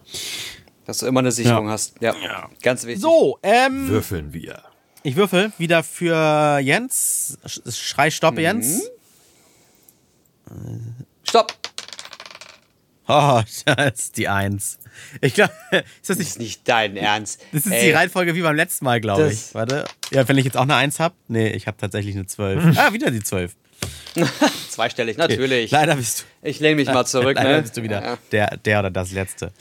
[0.86, 1.74] Dass du immer eine Sicherung Ja.
[1.74, 1.96] hast.
[2.02, 2.14] Ja.
[2.62, 3.02] Ganz wichtig.
[3.02, 4.62] So, ähm, Würfeln wir.
[5.04, 7.38] ich würfel wieder für Jens.
[7.46, 8.90] Sch- Schrei Stopp, Jens.
[11.28, 11.54] Stopp!
[13.08, 14.78] Oh, das ist die Eins.
[15.22, 16.28] Ich glaube, ist das Das nicht.
[16.30, 17.42] ist nicht dein Ernst.
[17.52, 19.54] Das ist Ey, die Reihenfolge wie beim letzten Mal, glaube Das- ich.
[19.56, 19.86] Warte.
[20.12, 21.16] Ja, wenn ich jetzt auch eine Eins habe.
[21.28, 22.64] Nee, ich habe tatsächlich eine Zwölf.
[22.78, 23.56] Ah, wieder die Zwölf.
[24.70, 25.72] Zweistellig, natürlich.
[25.72, 26.48] Leider bist du.
[26.48, 27.36] Ich lehne mich mal zurück.
[27.36, 27.62] Leider ne?
[27.62, 29.52] bist du wieder Ja, der, der oder das Letzte.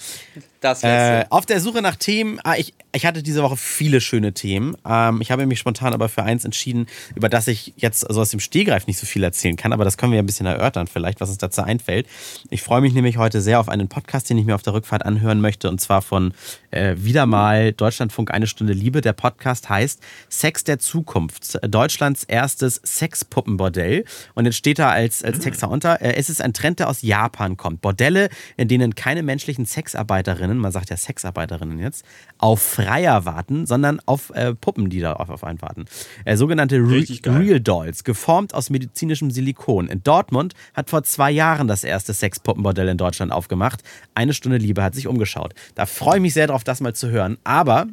[0.61, 1.33] das Äh, letzte.
[1.33, 4.77] auf der Suche nach Themen, ah, ich, ich hatte diese Woche viele schöne Themen.
[4.87, 8.31] Ähm, ich habe mich spontan aber für eins entschieden, über das ich jetzt so aus
[8.31, 10.87] dem Stehgreif nicht so viel erzählen kann, aber das können wir ja ein bisschen erörtern,
[10.87, 12.07] vielleicht, was uns dazu einfällt.
[12.51, 15.07] Ich freue mich nämlich heute sehr auf einen Podcast, den ich mir auf der Rückfahrt
[15.07, 16.35] anhören möchte, und zwar von
[16.71, 19.01] äh, wieder mal Deutschlandfunk Eine Stunde Liebe.
[19.01, 24.05] Der Podcast heißt Sex der Zukunft, Deutschlands erstes Sexpuppenbordell.
[24.35, 27.01] Und jetzt steht da als, als Text darunter, äh, es ist ein Trend, der aus
[27.01, 27.81] Japan kommt.
[27.81, 28.29] Bordelle,
[28.59, 32.05] in denen keine menschlichen Sexarbeiterinnen, man sagt ja Sexarbeiterinnen jetzt,
[32.37, 35.85] auf Freier warten, sondern auf äh, Puppen, die da auf, auf einen warten.
[36.25, 37.05] Äh, sogenannte Re.
[37.27, 39.89] Real Dolls, geformt aus medizinischem Silikon.
[39.89, 43.83] In Dortmund hat vor zwei Jahren das erste Sexpuppenbordell in Deutschland aufgemacht.
[44.15, 45.55] Eine Stunde Liebe hat sich umgeschaut.
[45.75, 47.39] Da freue ich mich sehr drauf, das mal zu hören.
[47.45, 47.87] Aber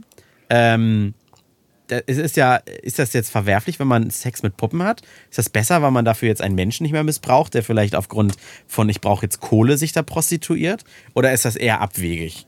[0.49, 1.13] ähm,
[1.89, 5.01] es ist ja, ist das jetzt verwerflich, wenn man Sex mit Puppen hat?
[5.29, 8.35] Ist das besser, weil man dafür jetzt einen Menschen nicht mehr missbraucht, der vielleicht aufgrund
[8.67, 10.83] von ich brauche jetzt Kohle sich da prostituiert?
[11.13, 12.45] Oder ist das eher abwegig?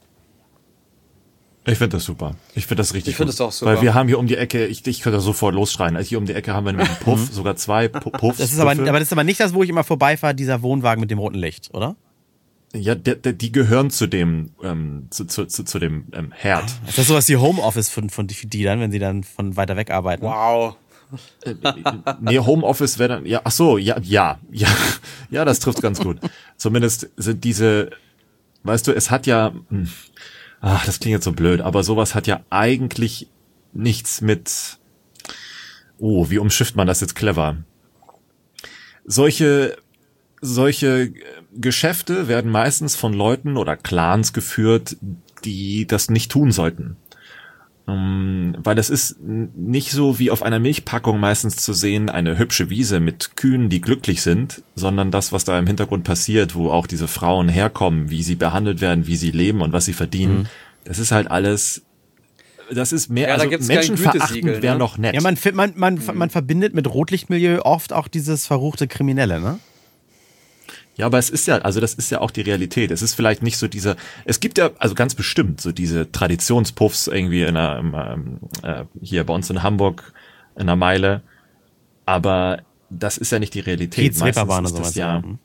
[1.65, 2.35] Ich finde das super.
[2.55, 3.75] Ich finde das richtig Ich finde das auch super.
[3.75, 5.95] Weil wir haben hier um die Ecke, ich, ich könnte sofort losschreien.
[5.95, 8.39] Also hier um die Ecke haben wir einen Puff, sogar zwei Pu- Puffs.
[8.39, 8.89] Das ist aber, Puffe.
[8.89, 11.37] aber das ist aber nicht das, wo ich immer vorbeifahre, dieser Wohnwagen mit dem roten
[11.37, 11.95] Licht, oder?
[12.73, 16.63] ja, der, der, die gehören zu dem, ähm, zu, zu, zu, zu dem ähm, Herd.
[16.87, 19.57] Ist das sowas wie Homeoffice für, für, die- für die dann, wenn sie dann von
[19.57, 20.23] weiter weg arbeiten?
[20.23, 20.77] Wow.
[22.21, 24.67] Nee, Homeoffice wäre dann, ja, ach so, ja, ja, ja,
[25.29, 26.17] ja, das trifft ganz gut.
[26.57, 27.89] Zumindest sind diese,
[28.63, 29.89] weißt du, es hat ja, hm,
[30.61, 33.27] ach, das klingt jetzt so blöd, aber sowas hat ja eigentlich
[33.73, 34.77] nichts mit,
[35.97, 37.57] oh, wie umschifft man das jetzt clever?
[39.03, 39.77] Solche,
[40.39, 41.11] solche
[41.53, 44.97] Geschäfte werden meistens von Leuten oder Clans geführt,
[45.43, 46.97] die das nicht tun sollten.
[47.87, 52.69] Ähm, weil es ist nicht so wie auf einer Milchpackung meistens zu sehen, eine hübsche
[52.69, 56.85] Wiese mit Kühen, die glücklich sind, sondern das, was da im Hintergrund passiert, wo auch
[56.85, 60.47] diese Frauen herkommen, wie sie behandelt werden, wie sie leben und was sie verdienen,
[60.83, 61.81] das ist halt alles,
[62.71, 64.79] das ist mehr, Ja, also menschenverachtend wäre ne?
[64.79, 65.15] noch nett.
[65.15, 69.59] Ja, man, man, man, man verbindet mit Rotlichtmilieu oft auch dieses verruchte Kriminelle, ne?
[70.95, 72.91] Ja, aber es ist ja, also das ist ja auch die Realität.
[72.91, 77.07] Es ist vielleicht nicht so diese, es gibt ja, also ganz bestimmt so diese Traditionspuffs
[77.07, 77.79] irgendwie in einer,
[78.13, 80.13] ähm, äh, hier bei uns in Hamburg
[80.55, 81.21] in einer Meile,
[82.05, 84.11] aber das ist ja nicht die Realität.
[84.11, 85.21] Kiez, Meistens Reeperbahn ist das sowas, ja.
[85.21, 85.39] Mhm.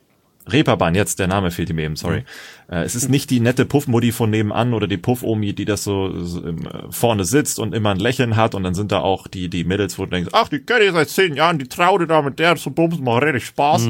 [0.49, 2.25] Reeperbahn, jetzt der Name fehlt mir eben, sorry.
[2.69, 6.25] Äh, es ist nicht die nette Puffmodi von nebenan oder die Puff-Omi, die das so,
[6.25, 9.27] so im, äh, vorne sitzt und immer ein Lächeln hat und dann sind da auch
[9.27, 12.07] die, die Mädels, wo du denkst, ach, die kenne ich seit zehn Jahren, die Traude
[12.07, 13.89] da mit der zu bumsen, macht richtig Spaß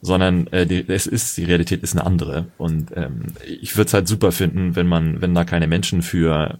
[0.00, 3.94] sondern äh, die, es ist die Realität ist eine andere und ähm, ich würde es
[3.94, 6.58] halt super finden, wenn man, wenn da keine Menschen für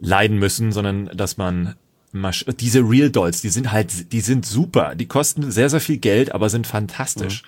[0.00, 1.74] leiden müssen, sondern dass man
[2.10, 5.98] Masch diese Real Dolls, die sind halt, die sind super, die kosten sehr sehr viel
[5.98, 7.42] Geld, aber sind fantastisch.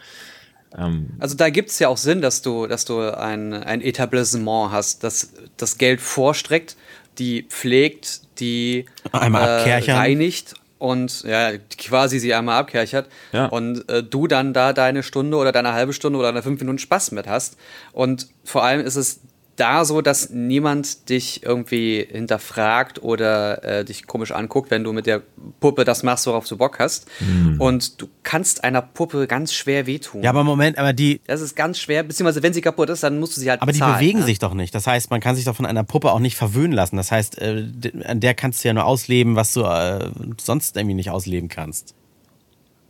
[0.77, 5.03] Ähm, Also da gibt's ja auch Sinn, dass du, dass du ein, ein Etablissement hast,
[5.03, 6.77] das das Geld vorstreckt,
[7.19, 9.97] die pflegt, die Einmal abkerchern.
[9.97, 13.47] reinigt und ja, quasi sie einmal abkerchert Ja.
[13.47, 16.79] und äh, du dann da deine Stunde oder deine halbe Stunde oder deine fünf Minuten
[16.79, 17.57] Spaß mit hast.
[17.93, 19.21] Und vor allem ist es
[19.61, 25.07] da so, dass niemand dich irgendwie hinterfragt oder äh, dich komisch anguckt, wenn du mit
[25.07, 25.23] der
[25.61, 27.07] Puppe das machst, worauf du Bock hast.
[27.21, 27.61] Mhm.
[27.61, 30.23] Und du kannst einer Puppe ganz schwer wehtun.
[30.23, 33.21] Ja, aber Moment, aber die, Das ist ganz schwer, beziehungsweise wenn sie kaputt ist, dann
[33.21, 34.25] musst du sie halt aber die bezahlen, bewegen ne?
[34.25, 34.75] sich doch nicht.
[34.75, 36.97] Das heißt, man kann sich doch von einer Puppe auch nicht verwöhnen lassen.
[36.97, 37.67] Das heißt, äh,
[38.05, 41.95] an der kannst du ja nur ausleben, was du äh, sonst irgendwie nicht ausleben kannst.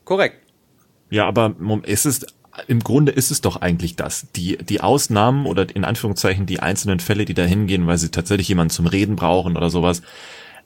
[0.04, 0.36] Korrekt.
[1.10, 2.26] Ja, aber Mom- es ist
[2.66, 4.26] im Grunde ist es doch eigentlich das.
[4.34, 8.48] Die, die Ausnahmen oder in Anführungszeichen die einzelnen Fälle, die da hingehen, weil sie tatsächlich
[8.48, 10.02] jemanden zum Reden brauchen oder sowas.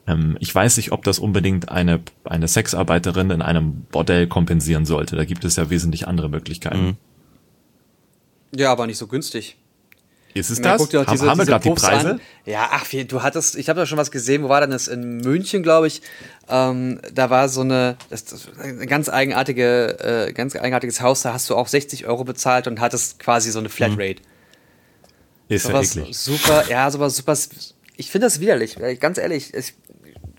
[0.07, 5.15] Ähm, ich weiß nicht, ob das unbedingt eine, eine Sexarbeiterin in einem Bordell kompensieren sollte.
[5.15, 6.97] Da gibt es ja wesentlich andere Möglichkeiten.
[8.55, 9.57] Ja, aber nicht so günstig.
[10.35, 10.79] Ist es das?
[10.81, 12.09] Haben, diese- haben wir gerade die Preise?
[12.11, 12.21] An.
[12.45, 14.87] Ja, ach, du hattest, ich habe da schon was gesehen, wo war denn das?
[14.89, 16.01] In München, glaube ich.
[16.49, 21.31] Ähm, da war so eine, das, das, ein ganz eigenartige, äh, ganz eigenartiges Haus, da
[21.33, 24.21] hast du auch 60 Euro bezahlt und hattest quasi so eine Flatrate.
[25.47, 26.17] Ist ja Sowas eklig.
[26.17, 27.37] super, ja, sowas super.
[27.97, 29.53] Ich finde das widerlich, ganz ehrlich.
[29.53, 29.73] Ich,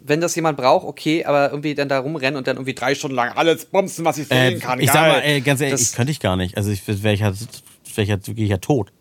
[0.03, 3.17] wenn das jemand braucht, okay, aber irgendwie dann da rumrennen und dann irgendwie drei Stunden
[3.17, 4.79] lang alles bumsen, was ich Äh, sehen kann.
[4.79, 5.13] ich sag geil.
[5.13, 6.57] mal, äh, ganz ehrlich, Das- ich könnte ich gar nicht.
[6.59, 8.93] Also ich wäre ich ja, wär ich ja wirklich ja tot.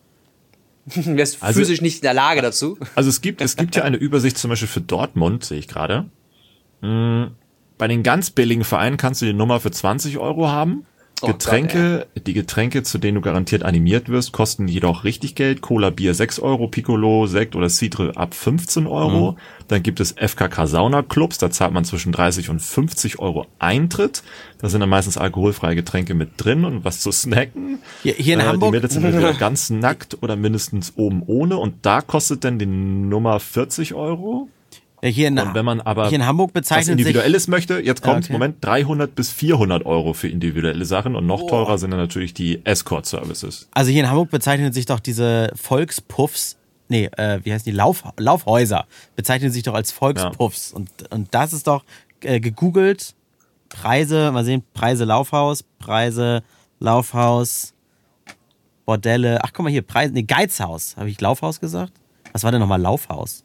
[0.96, 2.78] Wärst Also- physisch nicht in der Lage dazu.
[2.96, 6.06] Also es gibt, es gibt ja eine Übersicht zum Beispiel für Dortmund, sehe ich gerade.
[6.82, 7.26] Mm,
[7.78, 10.86] Bei den ganz billigen Vereinen kannst du die Nummer für 20 Euro haben.
[11.22, 15.62] Oh Getränke, die Getränke, zu denen du garantiert animiert wirst, kosten jedoch richtig Geld.
[15.62, 19.32] Cola, Bier 6 Euro, Piccolo, Sekt oder Cidre ab 15 Euro.
[19.32, 19.38] Mhm.
[19.70, 24.24] Dann gibt es FKK Sauna Clubs, da zahlt man zwischen 30 und 50 Euro Eintritt.
[24.60, 27.80] Da sind dann meistens alkoholfreie Getränke mit drin und was zu snacken.
[28.04, 28.72] Hier, hier in Äh, Hamburg.
[28.72, 32.66] Die Mädels sind entweder ganz nackt oder mindestens oben ohne und da kostet dann die
[32.66, 34.50] Nummer 40 Euro.
[35.06, 37.06] Ja, hier, in, Und wenn man aber hier in Hamburg was bezeichnet sich.
[37.06, 38.34] Individuelles möchte, jetzt kommt, okay.
[38.34, 42.66] Moment, 300 bis 400 Euro für individuelle Sachen und noch teurer sind dann natürlich die
[42.66, 43.70] Escort-Services.
[43.72, 47.78] Also hier in Hamburg bezeichnen sich doch diese Volkspuffs, nee, äh, wie heißen die?
[47.78, 50.74] Lauf, Laufhäuser bezeichnen sich doch als Volkspuffs.
[50.74, 51.84] Und, und das ist doch
[52.22, 53.14] äh, gegoogelt.
[53.70, 56.42] Preise, mal sehen, Preise Laufhaus, Preise
[56.80, 57.76] Laufhaus,
[58.86, 59.40] Bordelle.
[59.44, 60.98] Ach, guck mal hier, Preise, nee, Geizhaus.
[60.98, 61.94] Habe ich Laufhaus gesagt?
[62.34, 63.44] Was war denn nochmal Laufhaus?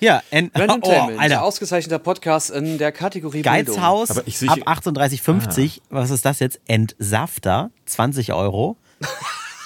[0.00, 1.42] Ja, en, Random oh, Alter.
[1.42, 3.42] Ausgezeichneter Podcast in der Kategorie.
[3.42, 5.80] Geizhaus Aber ich sehe- ab 38,50.
[5.90, 6.60] Was ist das jetzt?
[6.66, 8.76] Entsafter, 20 Euro.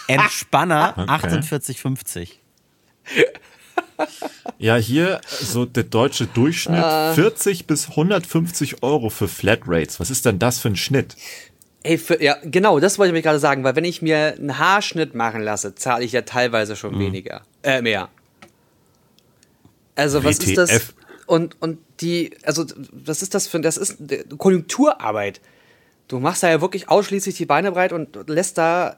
[0.08, 1.10] Entspanner, Okay.
[1.36, 2.28] 48,50.
[4.58, 7.12] Ja, hier so der deutsche Durchschnitt Ah.
[7.14, 10.00] 40 bis 150 Euro für Flatrates.
[10.00, 11.16] Was ist denn das für ein Schnitt?
[11.84, 14.58] Ey, für, ja, genau, das wollte ich mir gerade sagen, weil wenn ich mir einen
[14.58, 16.76] Haarschnitt machen lasse, zahle ich ja teilweise Mhm.
[16.76, 17.42] schon weniger.
[17.62, 18.08] Äh, mehr.
[19.94, 20.94] Also, was ist das?
[21.26, 23.98] Und, und die, also, was ist das für, das ist
[24.38, 25.40] Konjunkturarbeit.
[26.08, 28.96] Du machst da ja wirklich ausschließlich die Beine breit und lässt da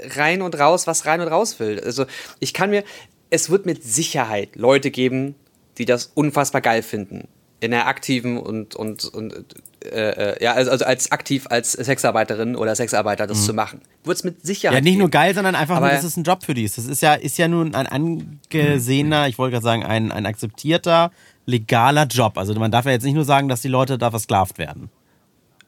[0.00, 1.80] rein und raus, was rein und raus will.
[1.80, 2.06] Also,
[2.40, 2.84] ich kann mir,
[3.30, 5.34] es wird mit Sicherheit Leute geben,
[5.76, 7.28] die das unfassbar geil finden.
[7.60, 9.44] In der aktiven und, und, und
[9.84, 9.88] äh,
[10.34, 13.80] äh, ja, also, also als aktiv als Sexarbeiterin oder Sexarbeiter das zu machen.
[14.04, 14.74] Wird es mit Sicherheit.
[14.76, 15.22] Ja, nicht nur geben.
[15.22, 16.78] geil, sondern einfach Aber- nur, dass es ein Job für die ist.
[16.78, 21.10] Das ist ja, ist ja nun ein angesehener, ich wollte gerade sagen, ein, ein akzeptierter,
[21.46, 22.38] legaler Job.
[22.38, 24.90] Also man darf ja jetzt nicht nur sagen, dass die Leute da versklavt werden.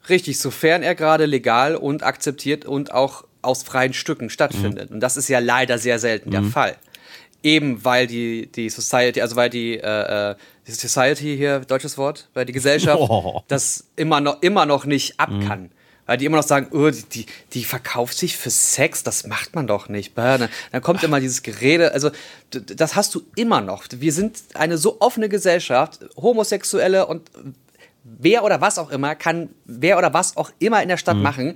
[0.08, 4.90] Richtig, sofern er gerade legal und akzeptiert und auch aus freien Stücken stattfindet.
[4.90, 6.76] Und das ist ja leider sehr selten der Fall.
[7.42, 10.34] Eben weil die, die Society, also weil die, äh, äh,
[10.66, 13.42] die Society hier, deutsches Wort, weil die Gesellschaft Oh.
[13.48, 15.70] das immer noch, immer noch nicht ab kann.
[16.06, 19.54] Weil die immer noch sagen, oh, die, die, die verkauft sich für Sex, das macht
[19.54, 20.18] man doch nicht.
[20.18, 22.10] Dann, dann kommt immer dieses Gerede, also
[22.50, 23.84] das hast du immer noch.
[23.90, 27.30] Wir sind eine so offene Gesellschaft, Homosexuelle und
[28.02, 31.00] wer oder was auch immer kann wer oder was auch immer in der Mhm.
[31.00, 31.54] Stadt machen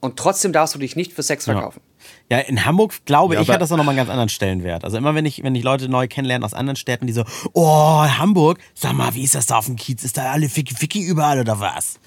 [0.00, 1.80] und trotzdem darfst du dich nicht für Sex verkaufen.
[1.84, 1.85] Ja,
[2.28, 4.84] in Hamburg, glaube Ja, ich, hat das auch nochmal einen ganz anderen Stellenwert.
[4.84, 8.04] Also immer, wenn ich, wenn ich Leute neu kennenlerne aus anderen Städten, die so, oh,
[8.04, 10.02] Hamburg, sag mal, wie ist das da auf dem Kiez?
[10.04, 11.98] Ist da alle Ficky Ficky überall oder was?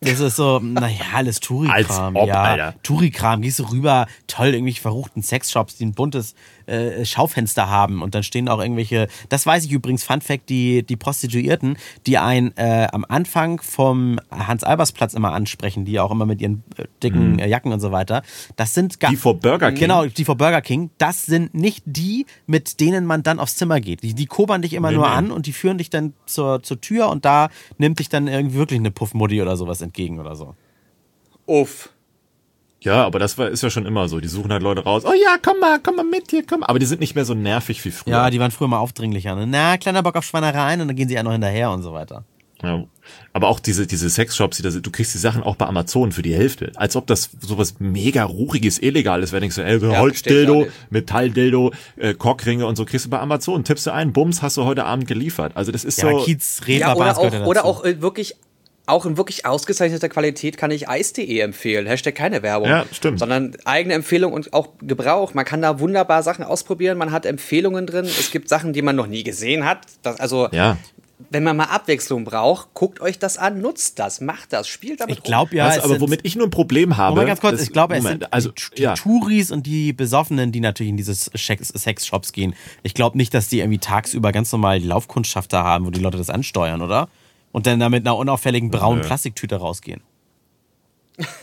[0.00, 2.16] Das ist so, naja, alles Touri-Kram.
[2.16, 2.74] Als ob, ja, Alter.
[2.82, 6.34] Touri-Kram, gehst du rüber, toll, irgendwelche verruchten Sexshops, die ein buntes
[6.68, 10.82] äh, Schaufenster haben und dann stehen auch irgendwelche, das weiß ich übrigens, Fun Fact, die,
[10.82, 11.76] die Prostituierten,
[12.06, 16.84] die einen äh, am Anfang vom Hans-Albers-Platz immer ansprechen, die auch immer mit ihren äh,
[17.02, 18.22] dicken äh, Jacken und so weiter,
[18.56, 19.80] das sind gar Die vor Burger King?
[19.80, 23.80] Genau, die vor Burger King, das sind nicht die, mit denen man dann aufs Zimmer
[23.80, 24.02] geht.
[24.02, 25.14] Die, die kobern dich immer Nee, nur nee.
[25.14, 28.56] an und die führen dich dann zur, zur Tür und da nimmt dich dann irgendwie
[28.56, 30.54] wirklich eine Puffmutti oder sowas entgegen oder so.
[31.46, 31.90] Uff.
[32.80, 34.20] Ja, aber das war, ist ja schon immer so.
[34.20, 35.04] Die suchen halt Leute raus.
[35.04, 36.62] Oh ja, komm mal, komm mal mit hier, komm.
[36.62, 38.12] Aber die sind nicht mehr so nervig wie früher.
[38.12, 39.34] Ja, die waren früher mal aufdringlicher.
[39.34, 39.46] Ne?
[39.46, 42.24] Na, kleiner Bock auf Schweinereien und dann gehen sie ja noch hinterher und so weiter.
[42.62, 42.84] Ja.
[43.32, 46.12] Aber auch diese, diese Sexshops, die da sind, du kriegst die Sachen auch bei Amazon
[46.12, 46.72] für die Hälfte.
[46.74, 49.40] Als ob das sowas mega ruchiges, illegales wäre.
[49.40, 50.66] Denkst du, ey, ich Holzdildo.
[50.90, 53.64] Metalldildo, äh, Cockringe und so kriegst du bei Amazon.
[53.64, 55.52] Tippst du ein, Bums, hast du heute Abend geliefert.
[55.56, 56.24] Also das ist Ja, so.
[56.24, 58.34] Kiez, Ja, Reeperbahn, oder auch, ja oder auch äh, wirklich,
[58.88, 61.86] auch in wirklich ausgezeichneter Qualität kann ich Eis.de empfehlen.
[61.86, 62.68] Hashtag keine Werbung.
[62.68, 63.18] Ja, stimmt.
[63.18, 65.34] Sondern eigene Empfehlung und auch Gebrauch.
[65.34, 66.98] Man kann da wunderbar Sachen ausprobieren.
[66.98, 68.04] Man hat Empfehlungen drin.
[68.06, 69.80] Es gibt Sachen, die man noch nie gesehen hat.
[70.02, 70.76] Das, also, ja.
[71.30, 75.16] wenn man mal Abwechslung braucht, guckt euch das an, nutzt das, macht das, spielt damit
[75.16, 77.10] Ich glaube ja, weißt, aber womit ich nur ein Problem habe.
[77.10, 78.94] Moment ganz kurz, ist- ich glaube, es Moment, sind also, die, ja.
[78.94, 82.54] Touris und die Besoffenen, die natürlich in diese Sex- Sexshops gehen.
[82.82, 86.00] Ich glaube nicht, dass die irgendwie tagsüber ganz normal die Laufkundschaft da haben, wo die
[86.00, 87.08] Leute das ansteuern, oder?
[87.52, 89.06] Und dann da mit einer unauffälligen braunen Nö.
[89.06, 90.02] Plastiktüte rausgehen.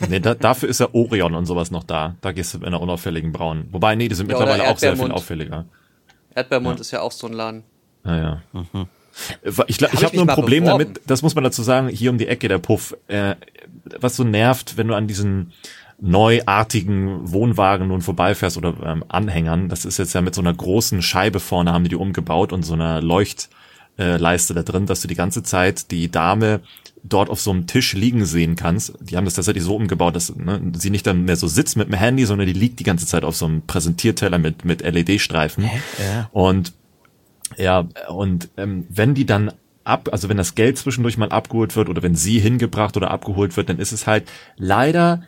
[0.08, 2.16] Nee, da, dafür ist ja Orion und sowas noch da.
[2.22, 3.68] Da gehst du in einer unauffälligen Braun.
[3.72, 5.66] Wobei, nee, die sind Ja, mittlerweile auch sehr viel auffälliger.
[6.34, 7.62] Erdbeermund ist ja auch so ein Laden.
[8.02, 8.42] Naja.
[8.52, 8.86] Mhm.
[9.42, 10.84] Ich, glaub, Hab ich ich habe mich nur ein Problem beworben.
[10.84, 12.96] damit, das muss man dazu sagen, hier um die Ecke der Puff.
[13.08, 13.36] Äh,
[13.98, 15.52] was so nervt, wenn du an diesen
[15.98, 21.00] neuartigen Wohnwagen nun vorbeifährst oder ähm, Anhängern, das ist jetzt ja mit so einer großen
[21.00, 23.54] Scheibe vorne, haben die die umgebaut und so einer Leuchtleiste
[23.98, 26.60] äh, Leiste da drin, dass du die ganze Zeit die Dame
[27.02, 28.94] dort auf so einem Tisch liegen sehen kannst.
[29.00, 31.88] Die haben das tatsächlich so umgebaut, dass ne, sie nicht dann mehr so sitzt mit
[31.88, 35.64] dem Handy, sondern die liegt die ganze Zeit auf so einem Präsentierteller mit, mit LED-Streifen.
[35.64, 36.28] Ja.
[36.32, 36.72] Und
[37.56, 39.52] ja, und ähm, wenn die dann
[39.84, 43.56] ab, also wenn das Geld zwischendurch mal abgeholt wird oder wenn sie hingebracht oder abgeholt
[43.56, 45.22] wird, dann ist es halt leider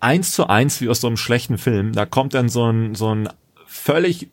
[0.00, 1.92] eins zu eins wie aus so einem schlechten Film.
[1.92, 3.28] Da kommt dann so ein, so ein
[3.66, 4.28] völlig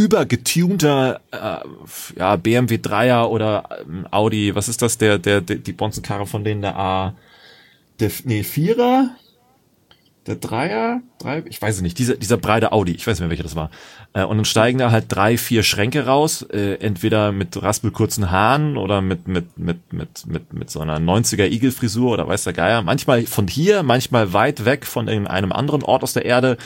[0.00, 5.72] übergetunter äh, ja, BMW 3er oder ähm, Audi, was ist das, der, der, der die
[5.72, 7.14] Bonzenkarre von denen, der A,
[8.00, 9.10] der, nee, Vierer,
[10.30, 13.30] der Dreier, drei, ich weiß es nicht, dieser, dieser breite Audi, ich weiß nicht mehr,
[13.30, 13.70] welcher das war.
[14.12, 18.76] Äh, und dann steigen da halt drei, vier Schränke raus, äh, entweder mit raspelkurzen Haaren
[18.76, 22.82] oder mit, mit, mit, mit, mit, mit so einer 90er Igelfrisur oder weiß der Geier.
[22.82, 26.56] Manchmal von hier, manchmal weit weg von irgendeinem anderen Ort aus der Erde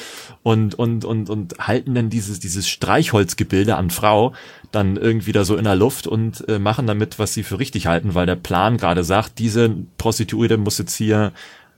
[0.43, 4.35] und, und, und, und halten dann dieses, dieses Streichholzgebilde an Frau
[4.73, 7.87] dann irgendwie da so in der Luft und äh, machen damit, was sie für richtig
[7.87, 11.33] halten, weil der Plan gerade sagt, diese Prostituierte muss jetzt hier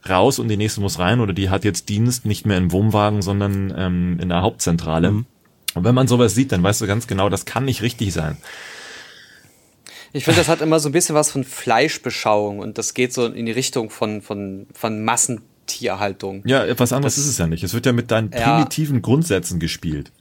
[0.08, 3.22] raus und die nächste muss rein oder die hat jetzt Dienst nicht mehr im Wohnwagen,
[3.22, 5.10] sondern ähm, in der Hauptzentrale.
[5.10, 8.36] Und wenn man sowas sieht, dann weißt du ganz genau, das kann nicht richtig sein.
[10.12, 13.26] Ich finde, das hat immer so ein bisschen was von Fleischbeschauung und das geht so
[13.26, 16.42] in die Richtung von, von, von Massentierhaltung.
[16.46, 17.62] Ja, was anderes Das- ist es ja nicht.
[17.64, 18.54] Es wird ja mit deinen Ja.
[18.54, 20.12] primitiven Grundsätzen gespielt.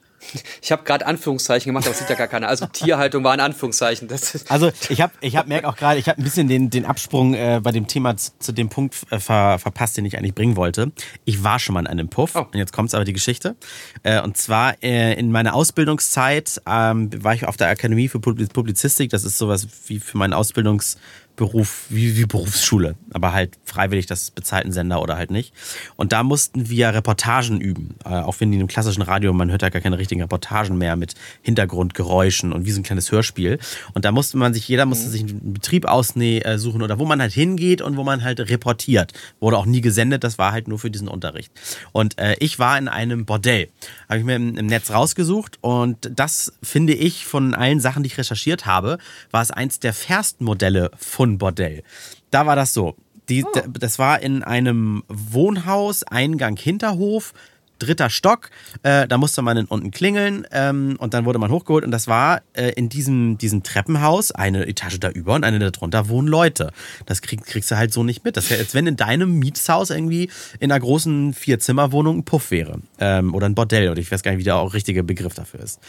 [0.61, 2.47] Ich habe gerade Anführungszeichen gemacht, aber es sieht ja gar keiner.
[2.47, 4.09] Also Tierhaltung war ein Anführungszeichen.
[4.49, 7.33] also ich habe, ich hab, merke auch gerade, ich habe ein bisschen den, den Absprung
[7.33, 10.55] äh, bei dem Thema zu, zu dem Punkt äh, ver, verpasst, den ich eigentlich bringen
[10.55, 10.91] wollte.
[11.25, 12.39] Ich war schon mal in einem Puff oh.
[12.39, 13.55] und jetzt kommt aber die Geschichte.
[14.03, 19.09] Äh, und zwar äh, in meiner Ausbildungszeit ähm, war ich auf der Akademie für Publizistik.
[19.11, 20.97] Das ist sowas wie für meinen Ausbildungs
[21.35, 25.53] Beruf, wie, wie Berufsschule, aber halt freiwillig das bezahlten Sender oder halt nicht.
[25.95, 29.61] Und da mussten wir Reportagen üben, äh, auch wenn die im klassischen Radio, man hört
[29.61, 33.59] ja gar keine richtigen Reportagen mehr mit Hintergrundgeräuschen und wie so ein kleines Hörspiel.
[33.93, 35.11] Und da musste man sich, jeder musste mhm.
[35.11, 39.13] sich einen Betrieb aussuchen oder wo man halt hingeht und wo man halt reportiert.
[39.39, 41.51] Wurde auch nie gesendet, das war halt nur für diesen Unterricht.
[41.91, 43.69] Und äh, ich war in einem Bordell,
[44.07, 48.07] habe ich mir im, im Netz rausgesucht und das finde ich von allen Sachen, die
[48.07, 48.97] ich recherchiert habe,
[49.31, 51.83] war es eins der fairsten Modelle von Bordell.
[52.31, 52.95] Da war das so.
[53.29, 53.61] Die, oh.
[53.79, 57.33] Das war in einem Wohnhaus, Eingang, Hinterhof
[57.79, 58.49] dritter Stock.
[58.83, 61.83] Äh, da musste man unten klingeln ähm, und dann wurde man hochgeholt.
[61.83, 66.09] Und das war äh, in diesem, diesem Treppenhaus eine Etage da über und eine darunter
[66.09, 66.71] wohnen Leute.
[67.05, 68.37] Das krieg, kriegst du halt so nicht mit.
[68.37, 72.79] Das wäre, als wenn in deinem Mietshaus irgendwie in einer großen Vierzimmerwohnung ein Puff wäre.
[72.99, 73.89] Ähm, oder ein Bordell.
[73.89, 75.79] Oder ich weiß gar nicht, wie der auch richtige Begriff dafür ist.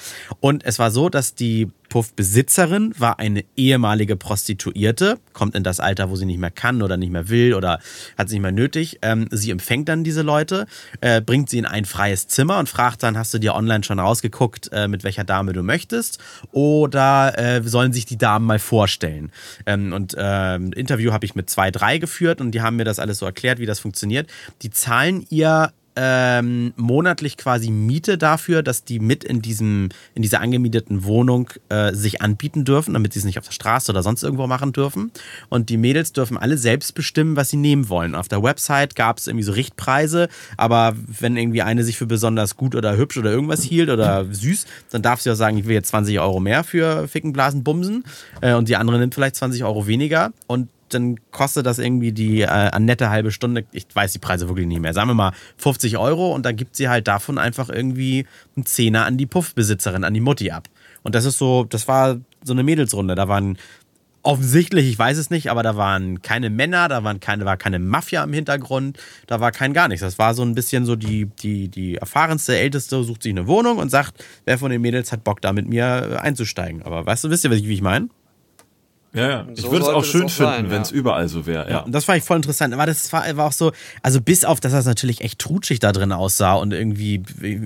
[0.40, 6.10] Und es war so, dass die Puffbesitzerin war eine ehemalige Prostituierte, kommt in das Alter,
[6.10, 7.80] wo sie nicht mehr kann oder nicht mehr will oder
[8.16, 8.98] hat sie nicht mehr nötig.
[9.02, 10.66] Ähm, sie empfängt dann diese Leute,
[11.00, 13.98] äh, bringt sie in ein freies Zimmer und fragt dann, hast du dir online schon
[13.98, 16.18] rausgeguckt, äh, mit welcher Dame du möchtest
[16.52, 19.30] oder äh, sollen sich die Damen mal vorstellen?
[19.66, 22.84] Ähm, und ein ähm, Interview habe ich mit zwei, drei geführt und die haben mir
[22.84, 24.30] das alles so erklärt, wie das funktioniert.
[24.62, 30.40] Die zahlen ihr ähm, monatlich quasi Miete dafür, dass die mit in diesem in dieser
[30.40, 34.22] angemieteten Wohnung äh, sich anbieten dürfen, damit sie es nicht auf der Straße oder sonst
[34.22, 35.10] irgendwo machen dürfen.
[35.48, 38.14] Und die Mädels dürfen alle selbst bestimmen, was sie nehmen wollen.
[38.14, 42.56] Auf der Website gab es irgendwie so Richtpreise, aber wenn irgendwie eine sich für besonders
[42.56, 45.74] gut oder hübsch oder irgendwas hielt oder süß, dann darf sie auch sagen, ich will
[45.74, 48.04] jetzt 20 Euro mehr für Ficken, Blasen, Bumsen.
[48.40, 50.32] Äh, und die andere nimmt vielleicht 20 Euro weniger.
[50.46, 54.66] Und dann kostet das irgendwie die äh, nette halbe Stunde, ich weiß die Preise wirklich
[54.66, 58.26] nicht mehr, sagen wir mal 50 Euro und dann gibt sie halt davon einfach irgendwie
[58.56, 60.68] einen Zehner an die Puffbesitzerin, an die Mutti ab.
[61.02, 63.14] Und das ist so, das war so eine Mädelsrunde.
[63.14, 63.58] Da waren
[64.26, 67.78] offensichtlich, ich weiß es nicht, aber da waren keine Männer, da waren keine, war keine
[67.78, 70.02] Mafia im Hintergrund, da war kein gar nichts.
[70.02, 73.78] Das war so ein bisschen so die, die, die erfahrenste, älteste sucht sich eine Wohnung
[73.78, 76.82] und sagt, wer von den Mädels hat Bock da mit mir einzusteigen.
[76.82, 78.08] Aber weißt du, wisst ihr, wie ich meine?
[79.12, 79.46] Ja, ja.
[79.54, 80.96] ich würde es auch schön auch finden, wenn es ja.
[80.96, 81.64] überall so wäre.
[81.64, 81.76] Ja.
[81.78, 81.84] ja.
[81.88, 82.74] Das fand ich voll interessant.
[82.74, 85.92] Aber das war, war auch so, also bis auf, dass das natürlich echt trutschig da
[85.92, 87.22] drin aussah und irgendwie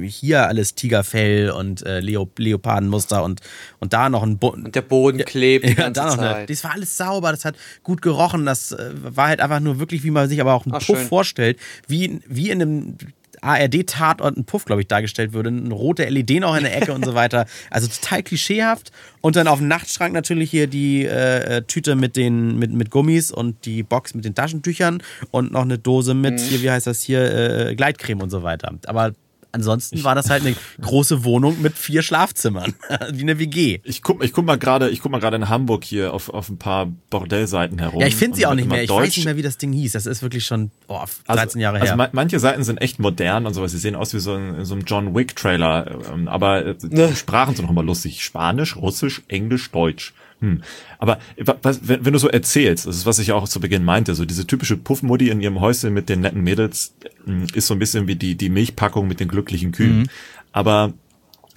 [0.06, 3.40] hier alles Tigerfell und äh, Leo, Leopardenmuster und,
[3.80, 5.64] und da noch ein Bo Und der Boden klebt.
[5.64, 6.36] Ja, die ganze da noch Zeit.
[6.36, 8.46] Eine, das war alles sauber, das hat gut gerochen.
[8.46, 10.98] Das äh, war halt einfach nur wirklich, wie man sich aber auch einen Ach, Puff
[10.98, 11.08] schön.
[11.08, 11.58] vorstellt.
[11.88, 12.96] Wie, wie in einem
[13.40, 15.48] ARD-Tatort ein Puff, glaube ich, dargestellt würde.
[15.48, 17.46] Eine rote LED noch in der Ecke und so weiter.
[17.70, 18.90] Also total klischeehaft.
[19.20, 22.90] Und dann auf dem Nachtschrank natürlich hier die äh, äh, Tüte mit den mit, mit
[22.90, 26.44] Gummis und die Box mit den Taschentüchern und noch eine Dose mit, mhm.
[26.44, 28.74] hier, wie heißt das hier, äh, Gleitcreme und so weiter.
[28.86, 29.12] Aber
[29.52, 32.74] Ansonsten war das halt eine große Wohnung mit vier Schlafzimmern,
[33.12, 33.80] wie eine WG.
[33.84, 36.48] Ich guck, ich guck mal gerade, ich guck mal gerade in Hamburg hier auf, auf
[36.48, 38.00] ein paar Bordellseiten herum.
[38.00, 38.82] Ja, ich finde sie auch nicht mehr.
[38.82, 39.08] Ich Deutsch.
[39.08, 39.92] weiß nicht mehr, wie das Ding hieß.
[39.92, 41.92] Das ist wirklich schon oh, 13 also, Jahre her.
[41.92, 43.72] Also manche Seiten sind echt modern und sowas.
[43.72, 45.98] Sie sehen aus wie so ein, so ein John Wick Trailer.
[46.12, 48.22] Ähm, aber die Sprachen sind noch mal lustig.
[48.22, 50.14] Spanisch, Russisch, Englisch, Deutsch.
[50.40, 50.62] Hm.
[50.98, 54.14] Aber was, wenn, wenn, du so erzählst, das ist, was ich auch zu Beginn meinte,
[54.14, 57.78] so diese typische Puffmuddy in ihrem Häuschen mit den netten Mädels hm, ist so ein
[57.78, 60.00] bisschen wie die, die Milchpackung mit den glücklichen Kühen.
[60.00, 60.06] Mhm.
[60.52, 60.94] Aber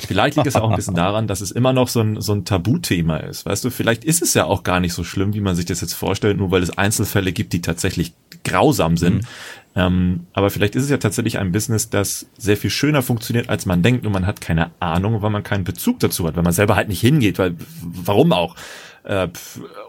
[0.08, 2.46] Vielleicht liegt es auch ein bisschen daran, dass es immer noch so ein, so ein
[2.46, 3.46] Tabuthema ist.
[3.46, 5.82] Weißt du, vielleicht ist es ja auch gar nicht so schlimm, wie man sich das
[5.82, 8.14] jetzt vorstellt, nur weil es Einzelfälle gibt, die tatsächlich
[8.44, 9.16] grausam sind.
[9.16, 9.28] Mhm.
[9.76, 13.66] Ähm, aber vielleicht ist es ja tatsächlich ein Business, das sehr viel schöner funktioniert, als
[13.66, 16.54] man denkt und man hat keine Ahnung, weil man keinen Bezug dazu hat, weil man
[16.54, 18.56] selber halt nicht hingeht, weil warum auch?
[19.04, 19.28] Äh,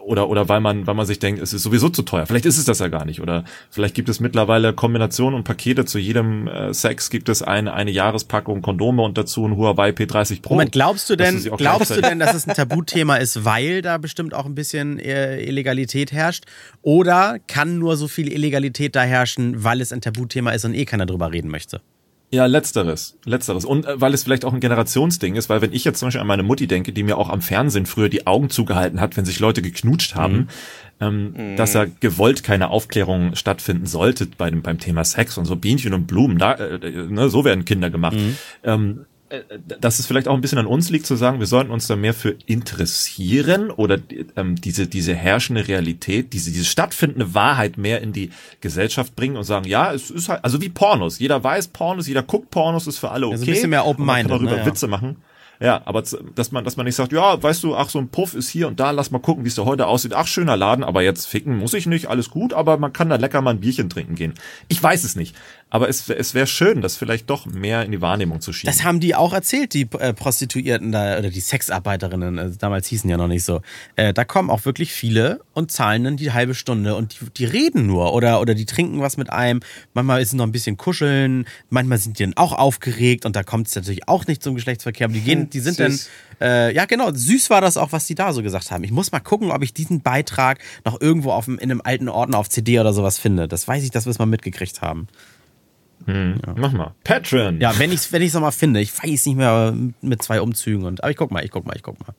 [0.03, 2.25] oder oder weil man weil man sich denkt, es ist sowieso zu teuer.
[2.25, 3.21] Vielleicht ist es das ja gar nicht.
[3.21, 7.73] Oder vielleicht gibt es mittlerweile Kombinationen und Pakete zu jedem äh, Sex gibt es eine
[7.73, 10.55] eine Jahrespackung Kondome und dazu ein Huawei P30 Pro.
[10.55, 14.33] Moment, glaubst du denn glaubst du denn, dass es ein Tabuthema ist, weil da bestimmt
[14.33, 16.45] auch ein bisschen äh, Illegalität herrscht?
[16.81, 20.85] Oder kann nur so viel Illegalität da herrschen, weil es ein Tabuthema ist und eh
[20.85, 21.81] keiner drüber reden möchte?
[22.31, 23.17] Ja, letzteres.
[23.25, 23.65] Letzteres.
[23.65, 26.21] Und äh, weil es vielleicht auch ein Generationsding ist, weil wenn ich jetzt zum Beispiel
[26.21, 29.25] an meine Mutti denke, die mir auch am Fernsehen früher die Augen zugehalten hat, wenn
[29.25, 30.47] sich Leute geknutscht haben, mhm.
[31.01, 31.55] Ähm, mhm.
[31.57, 35.93] dass ja gewollt keine Aufklärung stattfinden sollte bei dem, beim Thema Sex und so Bienchen
[35.93, 38.15] und Blumen, da, äh, ne, so werden Kinder gemacht.
[38.15, 38.37] Mhm.
[38.63, 39.14] Ähm, äh,
[39.79, 41.95] dass es vielleicht auch ein bisschen an uns liegt zu sagen, wir sollten uns da
[41.95, 43.97] mehr für interessieren oder
[44.35, 48.29] ähm, diese, diese herrschende Realität, diese, diese stattfindende Wahrheit mehr in die
[48.61, 51.17] Gesellschaft bringen und sagen, ja, es ist halt, also wie Pornos.
[51.17, 53.33] Jeder weiß Pornos, jeder guckt Pornos, ist für alle okay.
[53.33, 54.31] Also ein bisschen mehr open-minded.
[54.31, 55.17] Darüber ne, Witze machen.
[55.59, 56.03] Ja, aber
[56.35, 58.67] dass man, dass man nicht sagt, ja, weißt du, ach, so ein Puff ist hier
[58.67, 60.13] und da, lass mal gucken, wie es da heute aussieht.
[60.13, 63.15] Ach, schöner Laden, aber jetzt ficken muss ich nicht, alles gut, aber man kann da
[63.15, 64.33] lecker mal ein Bierchen trinken gehen.
[64.67, 65.35] Ich weiß es nicht.
[65.75, 68.73] Aber es, es wäre schön, das vielleicht doch mehr in die Wahrnehmung zu schieben.
[68.73, 73.09] Das haben die auch erzählt, die äh, Prostituierten da, oder die Sexarbeiterinnen, also damals hießen
[73.09, 73.59] ja noch nicht so.
[73.97, 77.43] Äh, da kommen auch wirklich viele und zahlen dann die halbe Stunde und die, die
[77.43, 79.59] reden nur oder, oder die trinken was mit einem.
[79.93, 83.43] Manchmal ist es noch ein bisschen kuscheln, manchmal sind die dann auch aufgeregt und da
[83.43, 85.07] kommt es natürlich auch nicht zum Geschlechtsverkehr.
[85.07, 86.09] Aber die gehen, die sind Süß.
[86.39, 88.85] dann, äh, ja genau, süß war das auch, was die da so gesagt haben.
[88.85, 92.37] Ich muss mal gucken, ob ich diesen Beitrag noch irgendwo auf, in einem alten Ordner
[92.37, 93.49] auf CD oder sowas finde.
[93.49, 95.09] Das weiß ich, dass wir es mal mitgekriegt haben.
[96.05, 96.53] Hm, ja.
[96.55, 96.93] Mach mal.
[97.03, 97.59] Patreon.
[97.59, 98.79] Ja, wenn ich es wenn ich's nochmal finde.
[98.79, 100.85] Ich weiß nicht mehr mit zwei Umzügen.
[100.85, 102.13] Und, aber ich guck mal, ich guck mal, ich guck mal.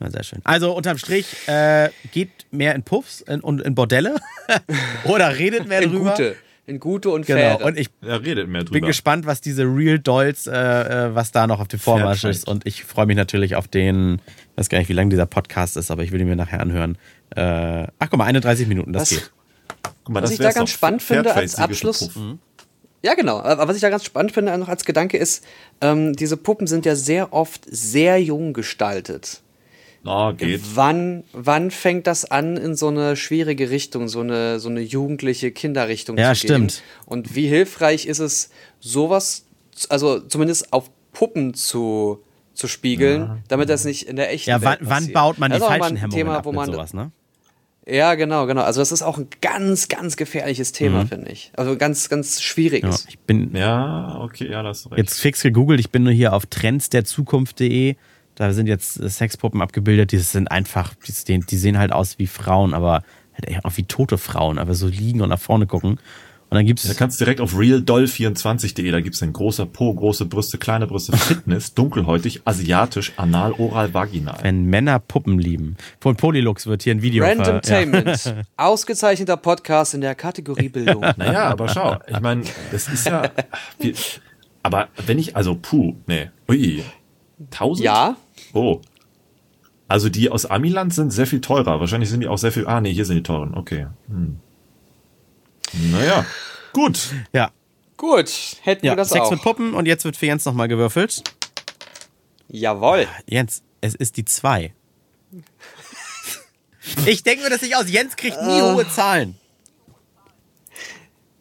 [0.00, 0.40] Ja, sehr schön.
[0.44, 4.16] Also unterm Strich, äh, geht mehr in Puffs und in, in, Bordelle
[5.04, 6.10] oder redet mehr in drüber.
[6.12, 6.36] Gute.
[6.66, 7.62] In gute und genau.
[7.62, 8.80] Und ich ja, redet mehr drüber.
[8.80, 12.48] bin gespannt, was diese Real Dolls, äh, äh was da noch auf dem Vormarsch ist.
[12.48, 14.14] Und ich freue mich natürlich auf den,
[14.52, 16.60] ich weiß gar nicht, wie lang dieser Podcast ist, aber ich will ihn mir nachher
[16.60, 16.96] anhören.
[17.36, 19.30] Äh, ach guck mal, 31 Minuten, das was, geht.
[20.04, 22.16] Guck mal, was ich da ganz spannend finde als Abschluss.
[22.16, 22.38] Mhm.
[23.04, 23.40] Ja, genau.
[23.40, 25.44] Aber was ich da ganz spannend finde, noch als Gedanke ist,
[25.82, 29.42] ähm, diese Puppen sind ja sehr oft sehr jung gestaltet.
[30.06, 30.62] Oh, geht.
[30.74, 35.50] Wann, wann fängt das an, in so eine schwierige Richtung, so eine, so eine jugendliche
[35.50, 36.62] Kinderrichtung ja, zu gehen?
[36.62, 36.82] Ja, stimmt.
[37.04, 38.48] Und wie hilfreich ist es,
[38.80, 39.44] sowas,
[39.90, 42.24] also zumindest auf Puppen zu,
[42.54, 43.38] zu spiegeln, ja.
[43.48, 46.10] damit das nicht in der echten ja, Welt Ja, wann baut man die falschen Hemmungen
[46.10, 47.12] Thema, ab wo man, sowas, ne?
[47.86, 48.62] Ja, genau, genau.
[48.62, 51.08] Also das ist auch ein ganz, ganz gefährliches Thema, mhm.
[51.08, 51.52] finde ich.
[51.56, 53.04] Also ganz, ganz schwieriges.
[53.04, 54.98] Ja, ich bin ja okay, ja, das recht.
[54.98, 55.80] Jetzt fix gegoogelt.
[55.80, 57.96] Ich bin nur hier auf trendsderzukunft.de.
[58.36, 60.12] Da sind jetzt Sexpuppen abgebildet.
[60.12, 60.94] Die sind einfach,
[61.28, 63.02] die, die sehen halt aus wie Frauen, aber
[63.34, 65.98] halt auch wie tote Frauen, aber so liegen und nach vorne gucken.
[66.54, 66.86] Und dann gibt's.
[66.86, 71.10] Da kannst du direkt auf realdoll24.de, da gibt's ein großer Po, große Brüste, kleine Brüste,
[71.16, 74.38] Fitness, dunkelhäutig, asiatisch, anal, oral, vaginal.
[74.40, 75.76] Wenn Männer Puppen lieben.
[75.98, 78.24] Von Polylux wird hier ein Video Randomtainment.
[78.26, 78.34] Ja.
[78.56, 81.04] Ausgezeichneter Podcast in der Kategorie Bildung.
[81.16, 83.30] Naja, aber schau, ich meine, das ist ja.
[83.80, 83.92] Wie,
[84.62, 86.30] aber wenn ich, also, puh, nee.
[86.48, 86.84] Ui.
[87.50, 87.84] Tausend?
[87.84, 88.16] Ja.
[88.52, 88.80] Oh.
[89.88, 91.80] Also die aus Amiland sind sehr viel teurer.
[91.80, 92.68] Wahrscheinlich sind die auch sehr viel.
[92.68, 93.54] Ah, nee, hier sind die teuren.
[93.54, 93.88] Okay.
[94.08, 94.38] Hm.
[95.72, 96.26] Naja,
[96.72, 97.14] gut.
[97.32, 97.50] Ja.
[97.96, 98.30] Gut,
[98.62, 99.30] hätten ja, wir das Sex auch.
[99.30, 101.22] mit Puppen und jetzt wird für Jens nochmal gewürfelt.
[102.48, 103.06] Jawohl.
[103.26, 104.74] Jens, es ist die 2.
[107.06, 108.74] ich denke mir, dass ich aus Jens kriegt nie uh.
[108.74, 109.36] hohe Zahlen.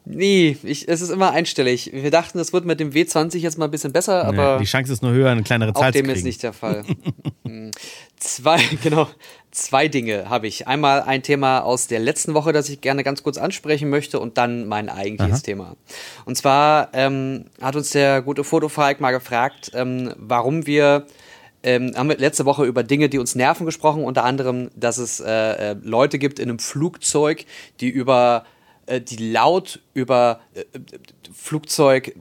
[0.05, 1.91] Nee, ich, es ist immer einstellig.
[1.93, 4.55] Wir dachten, das wird mit dem W20 jetzt mal ein bisschen besser, aber.
[4.55, 6.09] Nee, die Chance ist nur höher, eine kleinere Zahl zu kriegen.
[6.09, 6.83] Auch dem ist nicht der Fall.
[7.45, 7.71] Hm.
[8.17, 9.09] zwei, genau,
[9.53, 10.67] zwei Dinge habe ich.
[10.67, 14.37] Einmal ein Thema aus der letzten Woche, das ich gerne ganz kurz ansprechen möchte und
[14.37, 15.43] dann mein eigentliches Aha.
[15.43, 15.75] Thema.
[16.25, 21.05] Und zwar ähm, hat uns der gute Fotofalk mal gefragt, ähm, warum wir
[21.65, 25.21] ähm, haben wir letzte Woche über Dinge, die uns nerven, gesprochen, unter anderem, dass es
[25.21, 27.45] äh, äh Leute gibt in einem Flugzeug,
[27.79, 28.43] die über
[28.85, 30.63] äh, die laut über äh,
[31.33, 32.13] Flugzeug äh,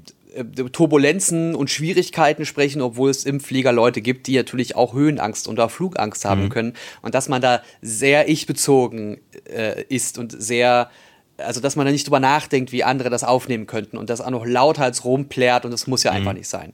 [0.73, 5.69] Turbulenzen und Schwierigkeiten sprechen, obwohl es im Flieger Leute gibt, die natürlich auch Höhenangst oder
[5.69, 6.49] Flugangst haben mhm.
[6.49, 6.73] können.
[7.03, 10.91] Und dass man da sehr ich-bezogen äh, ist und sehr,
[11.37, 14.31] also dass man da nicht drüber nachdenkt, wie andere das aufnehmen könnten und das auch
[14.31, 16.19] noch lauthals rumplärt und das muss ja mhm.
[16.19, 16.73] einfach nicht sein.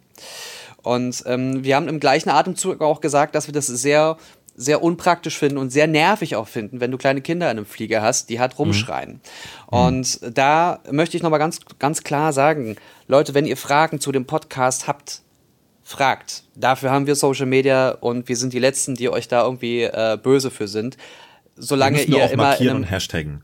[0.82, 4.16] Und ähm, wir haben im gleichen Atemzug auch gesagt, dass wir das sehr
[4.58, 8.02] sehr unpraktisch finden und sehr nervig auch finden, wenn du kleine Kinder in einem Flieger
[8.02, 9.12] hast, die halt rumschreien.
[9.70, 9.78] Mhm.
[9.78, 14.26] Und da möchte ich nochmal ganz, ganz klar sagen, Leute, wenn ihr Fragen zu dem
[14.26, 15.22] Podcast habt,
[15.84, 16.42] fragt.
[16.56, 20.18] Dafür haben wir Social Media und wir sind die Letzten, die euch da irgendwie äh,
[20.20, 20.96] böse für sind.
[21.56, 23.42] Solange ihr auch immer markieren und hashtaggen.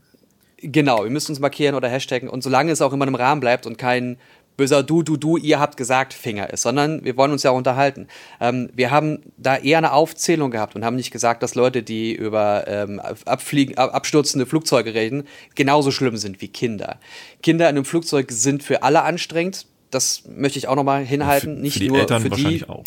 [0.57, 3.65] Genau, wir müssen uns markieren oder hashtaggen und solange es auch immer im Rahmen bleibt
[3.65, 4.17] und kein
[4.57, 7.57] böser Du, Du, Du, ihr habt gesagt Finger ist, sondern wir wollen uns ja auch
[7.57, 8.07] unterhalten.
[8.39, 12.13] Ähm, wir haben da eher eine Aufzählung gehabt und haben nicht gesagt, dass Leute, die
[12.13, 15.23] über ähm, abfliegen, abstürzende Flugzeuge reden,
[15.55, 16.99] genauso schlimm sind wie Kinder.
[17.41, 19.67] Kinder in einem Flugzeug sind für alle anstrengend.
[19.91, 21.55] Das möchte ich auch nochmal hinhalten.
[21.55, 22.83] Für, nicht für die nur Eltern für die, auch.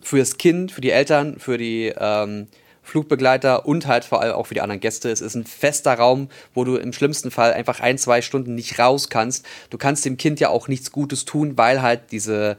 [0.00, 2.48] Für das Kind, für die Eltern, für die ähm,
[2.82, 5.10] Flugbegleiter und halt vor allem auch für die anderen Gäste.
[5.10, 8.78] Es ist ein fester Raum, wo du im schlimmsten Fall einfach ein, zwei Stunden nicht
[8.78, 9.46] raus kannst.
[9.70, 12.56] Du kannst dem Kind ja auch nichts Gutes tun, weil halt diese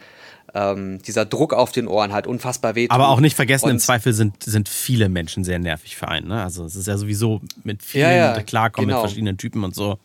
[0.56, 2.92] ähm, dieser Druck auf den Ohren halt unfassbar wehtut.
[2.92, 6.28] Aber auch nicht vergessen, Und- im Zweifel sind, sind viele Menschen sehr nervig für einen.
[6.28, 6.44] Ne?
[6.44, 9.02] Also es ist ja sowieso mit vielen Ja, ja, klarkommen, genau.
[9.02, 9.98] mit verschiedenen Typen und so.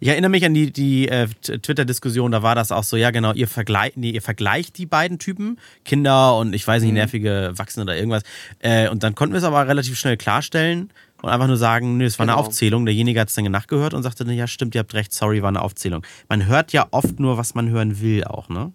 [0.00, 3.32] Ich erinnere mich an die, die äh, Twitter-Diskussion, da war das auch so, ja genau,
[3.34, 6.70] ihr, vergleich, nee, ihr vergleicht die beiden Typen, Kinder und ich Mhm.
[6.70, 8.22] weiß nicht, nervige Erwachsene oder irgendwas.
[8.60, 10.90] Äh, und dann konnten wir es aber relativ schnell klarstellen
[11.22, 12.40] und einfach nur sagen, nö, es war eine Genau.
[12.46, 12.86] Aufzählung.
[12.86, 15.60] Derjenige hat es dann nachgehört und sagte, ja stimmt, ihr habt recht, sorry, war eine
[15.62, 16.04] Aufzählung.
[16.28, 18.72] Man hört ja oft nur, was man hören will auch, ne?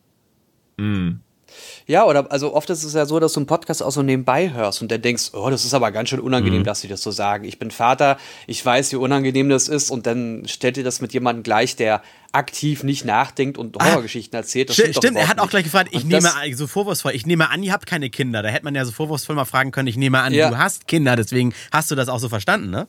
[1.88, 4.52] Ja, oder also oft ist es ja so, dass du einen Podcast auch so nebenbei
[4.52, 7.12] hörst und dann denkst, oh, das ist aber ganz schön unangenehm, dass sie das so
[7.12, 7.46] sagen.
[7.46, 8.18] Ich bin Vater,
[8.48, 12.02] ich weiß, wie unangenehm das ist und dann stellt dir das mit jemandem gleich, der
[12.34, 14.70] aktiv nicht nachdenkt und Horrorgeschichten erzählt.
[14.70, 17.26] Das Sti- stimmt, Stimmt, er hat auch gleich gefragt, ich Und nehme so vorwurfsvoll, ich
[17.26, 18.42] nehme an, ihr habt keine Kinder.
[18.44, 20.50] Da hätte man ja so vorwurfsvoll mal fragen können, ich nehme an, Ja.
[20.50, 22.88] du hast Kinder, deswegen hast du das auch so verstanden, ne?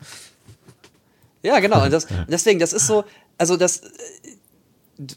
[1.42, 1.84] Ja, genau.
[1.84, 3.04] Und das, deswegen, das ist so,
[3.38, 3.82] also das,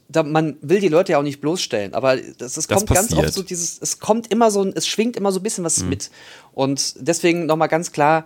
[0.09, 3.27] da, man will die Leute ja auch nicht bloßstellen, aber das, das kommt ganz passiert.
[3.27, 5.81] oft so dieses, es kommt immer so, ein- es schwingt immer so ein bisschen was
[5.83, 6.11] mit.
[6.53, 8.25] Und deswegen nochmal ganz klar,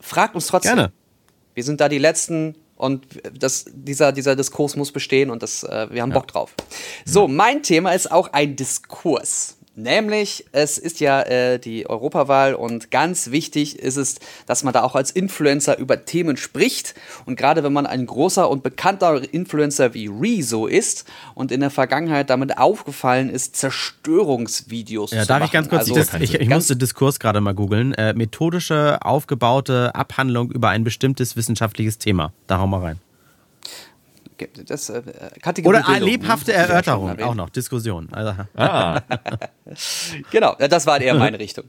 [0.00, 0.76] fragt uns trotzdem.
[0.76, 0.92] Gerne.
[1.54, 3.06] Wir sind da die Letzten und
[3.38, 6.54] das, dieser, dieser Diskurs muss bestehen und das, äh, wir haben Bock drauf.
[7.04, 9.56] So, mein Thema ist auch ein Diskurs.
[9.76, 14.16] Nämlich, es ist ja äh, die Europawahl und ganz wichtig ist es,
[14.46, 16.94] dass man da auch als Influencer über Themen spricht.
[17.26, 21.70] Und gerade wenn man ein großer und bekannter Influencer wie Rezo ist und in der
[21.70, 25.46] Vergangenheit damit aufgefallen ist, Zerstörungsvideos Ja, zu darf machen.
[25.46, 27.94] ich ganz kurz, Also, das, ich, ich musste Diskurs gerade mal googeln.
[27.94, 32.32] Äh, methodische, aufgebaute Abhandlung über ein bestimmtes wissenschaftliches Thema.
[32.46, 33.00] Da hau mal rein.
[34.66, 35.02] Das, äh,
[35.42, 36.56] Kategorie Oder Bildung, lebhafte ne?
[36.56, 38.08] Ja schon Erörterung, auch noch, Diskussion.
[38.12, 39.00] Also, Ah,
[40.30, 41.64] Genau, das war eher meine Richtung.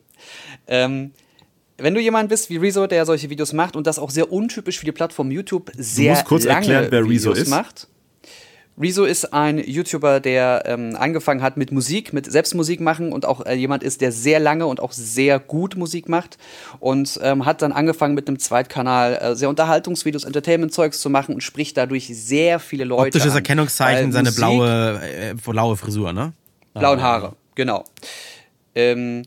[0.67, 1.11] Ähm,
[1.77, 4.79] wenn du jemand bist wie Rezo, der solche Videos macht und das auch sehr untypisch
[4.79, 7.49] für die Plattform YouTube sehr musst kurz lange erklären, wer Rezo Videos ist.
[7.49, 7.87] macht.
[8.77, 13.45] Rezo ist ein YouTuber, der ähm, angefangen hat mit Musik, mit Selbstmusik machen und auch
[13.45, 16.37] äh, jemand ist, der sehr lange und auch sehr gut Musik macht
[16.79, 21.41] und ähm, hat dann angefangen mit einem Zweitkanal äh, sehr Unterhaltungsvideos, Entertainment-Zeugs zu machen und
[21.41, 23.37] spricht dadurch sehr viele Leute optisches an.
[23.37, 26.33] Erkennungszeichen, Weil seine Musik- blaue, äh, blaue Frisur, ne?
[26.73, 27.85] blauen Haare, genau.
[28.75, 29.23] Ähm,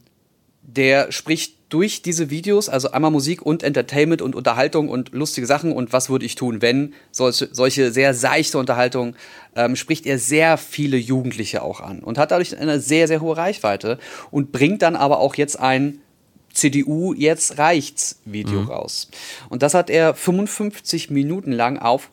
[0.61, 5.73] der spricht durch diese Videos, also einmal Musik und Entertainment und Unterhaltung und lustige Sachen
[5.73, 9.15] und was würde ich tun, wenn solche, solche sehr seichte Unterhaltung,
[9.55, 13.37] ähm, spricht er sehr viele Jugendliche auch an und hat dadurch eine sehr, sehr hohe
[13.37, 13.99] Reichweite
[14.31, 16.01] und bringt dann aber auch jetzt ein
[16.53, 19.09] CDU jetzt reicht's Video raus.
[19.49, 22.11] Und das hat er 55 Minuten lang auf,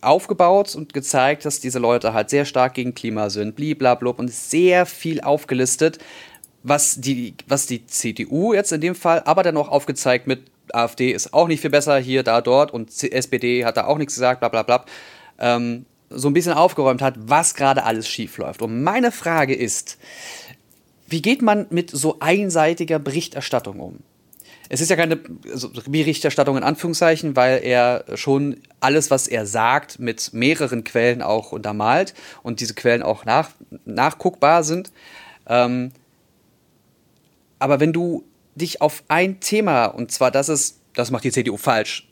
[0.00, 4.86] aufgebaut und gezeigt, dass diese Leute halt sehr stark gegen Klima sind, bliblablub und sehr
[4.86, 5.98] viel aufgelistet,
[6.62, 11.10] was die, was die CDU jetzt in dem Fall, aber dann auch aufgezeigt mit AfD
[11.10, 14.40] ist auch nicht viel besser hier, da, dort und SPD hat da auch nichts gesagt,
[14.40, 14.84] bla bla bla,
[15.38, 18.62] ähm, so ein bisschen aufgeräumt hat, was gerade alles schief läuft.
[18.62, 19.98] Und meine Frage ist,
[21.08, 23.98] wie geht man mit so einseitiger Berichterstattung um?
[24.68, 29.98] Es ist ja keine also Berichterstattung in Anführungszeichen, weil er schon alles, was er sagt,
[29.98, 33.50] mit mehreren Quellen auch untermalt und diese Quellen auch nach,
[33.84, 34.90] nachguckbar sind.
[35.46, 35.92] Ähm,
[37.62, 38.24] aber wenn du
[38.56, 42.08] dich auf ein Thema, und zwar das ist, das macht die CDU falsch,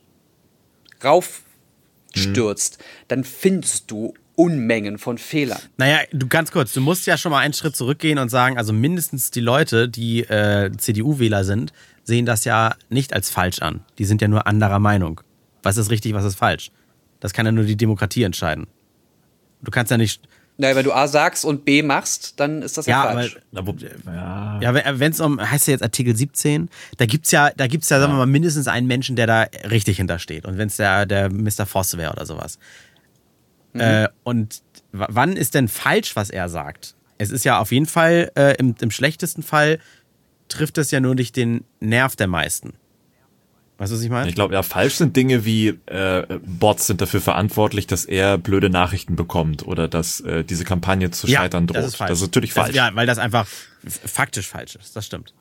[1.03, 2.79] raufstürzt,
[3.09, 5.61] dann findest du Unmengen von Fehlern.
[5.77, 8.73] Naja, du ganz kurz, du musst ja schon mal einen Schritt zurückgehen und sagen, also
[8.73, 11.75] mindestens die Leute, die äh, CDU-Wähler sind,
[12.05, 13.85] sehen das ja nicht als falsch an.
[13.99, 15.21] Die sind ja nur anderer Meinung.
[15.63, 16.71] Was ist richtig, was ist falsch?
[17.19, 18.67] Das kann ja nur die Demokratie entscheiden.
[19.61, 20.23] Du kannst ja nicht.
[20.61, 23.39] Naja, wenn du A sagst und B machst, dann ist das ja, Ja, aber falsch.
[23.53, 23.75] wo,
[24.11, 24.61] ja.
[24.61, 27.99] ja, wenn es um, heißt ja jetzt Artikel 17, da gibt's ja, da gibt's ja,
[27.99, 30.45] sagen wir mal, mindestens einen Menschen, der da richtig hintersteht.
[30.45, 31.65] Und wenn es der, der Mr.
[31.65, 32.59] Voss wäre oder sowas.
[33.73, 34.61] Äh, und
[34.93, 36.95] wann ist denn falsch, was er sagt?
[37.17, 39.79] Es ist ja auf jeden Fall, äh, im, im schlechtesten Fall
[40.49, 42.75] trifft es ja nur nicht den Nerv der meisten.
[43.81, 44.29] Weißt du, was ich meine?
[44.29, 48.69] Ich glaube, ja, falsch sind Dinge wie äh, Bots sind dafür verantwortlich, dass er blöde
[48.69, 51.77] Nachrichten bekommt oder dass äh, diese Kampagne zu scheitern droht.
[51.79, 52.11] Das ist, falsch.
[52.11, 52.75] Das ist natürlich falsch.
[52.77, 53.47] ja, weil das einfach
[53.87, 54.95] faktisch falsch ist.
[54.97, 55.33] Das stimmt.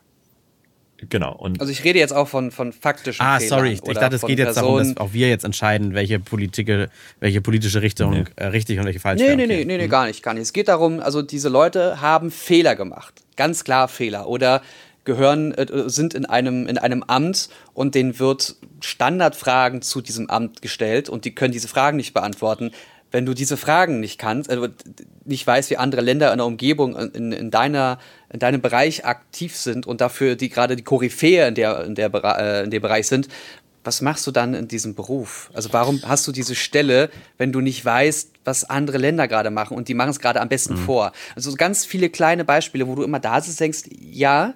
[1.09, 1.33] Genau.
[1.33, 3.49] Und Also ich rede jetzt auch von, von faktischen Ah, Fehlern.
[3.59, 3.71] sorry.
[3.73, 6.89] Ich oder dachte, es geht jetzt darum, Personen- dass auch wir jetzt entscheiden, welche, Politike,
[7.21, 8.23] welche politische Richtung Nee.
[8.37, 9.37] äh, richtig und welche falsch Nee, wäre.
[9.37, 9.55] nee, Okay.
[9.57, 10.43] nee, nee, nee, gar nicht, gar nicht.
[10.43, 13.13] Es geht darum, also diese Leute haben Fehler gemacht.
[13.37, 14.27] Ganz klar Fehler.
[14.27, 14.61] Oder
[15.09, 20.61] gehören, äh, sind in einem, in einem Amt und denen wird Standardfragen zu diesem Amt
[20.61, 22.71] gestellt und die können diese Fragen nicht beantworten.
[23.11, 24.67] Wenn du diese Fragen nicht kannst, also
[25.25, 27.97] nicht weißt, wie andere Länder in der Umgebung, in, in, deiner,
[28.31, 32.13] in deinem Bereich aktiv sind und dafür die gerade die Koryphäe in, der, in, der,
[32.13, 33.27] äh, in dem Bereich sind,
[33.83, 35.49] was machst du dann in diesem Beruf?
[35.53, 39.75] Also warum hast du diese Stelle, wenn du nicht weißt, was andere Länder gerade machen
[39.75, 40.85] und die machen es gerade am besten mhm.
[40.85, 41.11] vor?
[41.35, 44.53] Also ganz viele kleine Beispiele, wo du immer da sitzt, denkst, ja,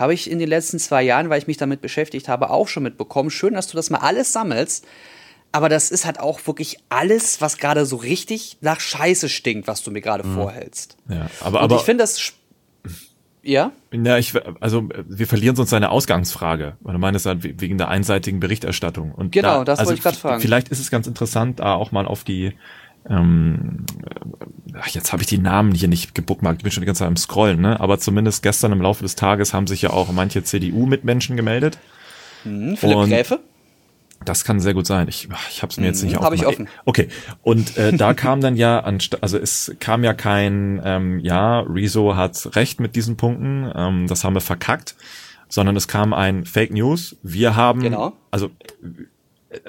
[0.00, 2.82] habe ich in den letzten zwei Jahren, weil ich mich damit beschäftigt habe, auch schon
[2.82, 3.30] mitbekommen.
[3.30, 4.86] Schön, dass du das mal alles sammelst.
[5.52, 9.82] Aber das ist halt auch wirklich alles, was gerade so richtig nach Scheiße stinkt, was
[9.82, 10.34] du mir gerade mhm.
[10.34, 10.96] vorhältst.
[11.08, 12.32] Ja, aber, und aber ich finde das
[13.42, 13.72] ja?
[13.92, 18.38] Ja, ich, also wir verlieren sonst eine Ausgangsfrage, weil du meinst halt wegen der einseitigen
[18.40, 19.12] Berichterstattung.
[19.12, 20.40] Und genau, da, das also wollte ich gerade fragen.
[20.40, 22.52] Vielleicht ist es ganz interessant, da auch mal auf die
[23.08, 23.86] ähm,
[24.78, 27.08] ach, jetzt habe ich die Namen hier nicht gebookmarkt, ich bin schon die ganze Zeit
[27.08, 27.80] am Scrollen, ne?
[27.80, 31.78] Aber zumindest gestern im Laufe des Tages haben sich ja auch manche CDU-Mitmenschen gemeldet.
[32.44, 33.40] Hm, Philipp und, Gräfe?
[34.24, 35.08] Das kann sehr gut sein.
[35.08, 36.68] Ich, ich habe es mir jetzt nicht mhm, Habe ich offen.
[36.84, 37.08] Okay.
[37.42, 38.80] Und äh, da kam dann ja,
[39.20, 44.22] also es kam ja kein, ähm, ja, Rezo hat recht mit diesen Punkten, ähm, das
[44.22, 44.94] haben wir verkackt,
[45.48, 47.16] sondern es kam ein Fake News.
[47.22, 48.12] Wir haben, genau.
[48.30, 48.50] also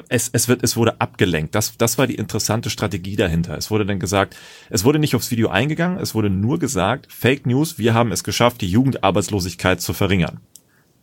[0.10, 1.56] es, es wird, es wurde abgelenkt.
[1.56, 3.58] Das, das war die interessante Strategie dahinter.
[3.58, 4.36] Es wurde dann gesagt,
[4.70, 8.24] es wurde nicht aufs Video eingegangen, es wurde nur gesagt, Fake News, wir haben es
[8.24, 10.40] geschafft, die Jugendarbeitslosigkeit zu verringern.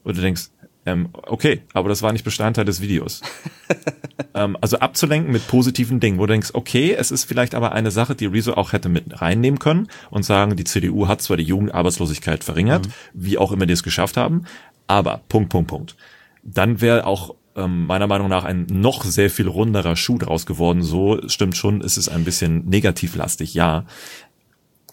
[0.04, 0.50] Und du denkst,
[0.86, 3.20] ähm, okay, aber das war nicht Bestandteil des Videos.
[4.34, 7.90] ähm, also abzulenken mit positiven Dingen, wo du denkst, okay, es ist vielleicht aber eine
[7.90, 11.42] Sache, die Rezo auch hätte mit reinnehmen können und sagen, die CDU hat zwar die
[11.42, 12.92] Jugendarbeitslosigkeit verringert, mhm.
[13.12, 14.44] wie auch immer die es geschafft haben,
[14.86, 15.96] aber Punkt, Punkt, Punkt.
[16.42, 20.82] Dann wäre auch ähm, meiner Meinung nach ein noch sehr viel runderer Schuh draus geworden.
[20.82, 23.84] So stimmt schon, ist es ein bisschen negativlastig, ja.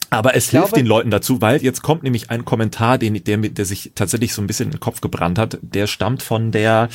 [0.09, 3.21] Aber es ich hilft glaube, den Leuten dazu, weil jetzt kommt nämlich ein Kommentar, den,
[3.23, 5.57] der, der sich tatsächlich so ein bisschen in den Kopf gebrannt hat.
[5.61, 6.89] Der stammt von der,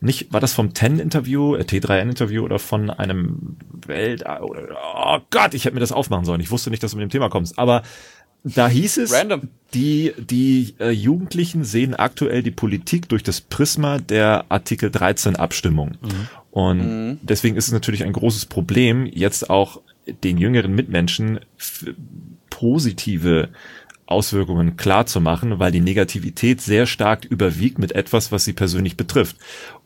[0.00, 3.56] nicht, war das vom TEN-Interview, äh, T3N-Interview oder von einem
[3.86, 6.40] Welt, oh Gott, ich hätte mir das aufmachen sollen.
[6.40, 7.58] Ich wusste nicht, dass du mit dem Thema kommst.
[7.58, 7.82] Aber
[8.44, 9.48] da hieß es, Random.
[9.72, 15.96] die, die äh, Jugendlichen sehen aktuell die Politik durch das Prisma der Artikel 13 Abstimmung.
[16.02, 16.28] Mhm.
[16.50, 17.18] Und mhm.
[17.22, 19.80] deswegen ist es natürlich ein großes Problem, jetzt auch
[20.22, 21.40] den jüngeren Mitmenschen
[22.50, 23.48] positive
[24.06, 28.96] Auswirkungen klar zu machen, weil die Negativität sehr stark überwiegt mit etwas, was sie persönlich
[28.96, 29.36] betrifft.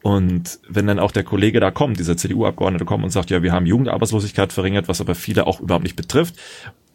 [0.03, 3.53] Und wenn dann auch der Kollege da kommt, dieser CDU-Abgeordnete kommt und sagt, ja, wir
[3.53, 6.35] haben Jugendarbeitslosigkeit verringert, was aber viele auch überhaupt nicht betrifft,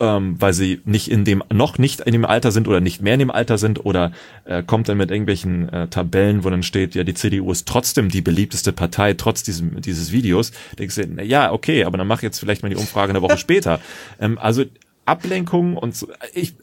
[0.03, 3.13] ähm, weil sie nicht in dem, noch nicht in dem Alter sind oder nicht mehr
[3.13, 4.11] in dem Alter sind oder
[4.43, 8.09] äh, kommt dann mit irgendwelchen äh, Tabellen, wo dann steht, ja, die CDU ist trotzdem
[8.09, 12.21] die beliebteste Partei, trotz diesem, dieses Videos, denkst du, na, ja, okay, aber dann mach
[12.21, 13.79] jetzt vielleicht mal die Umfrage eine Woche später.
[14.19, 14.65] Ähm, also
[15.05, 16.07] Ablenkung und so.
[16.33, 16.55] Ich,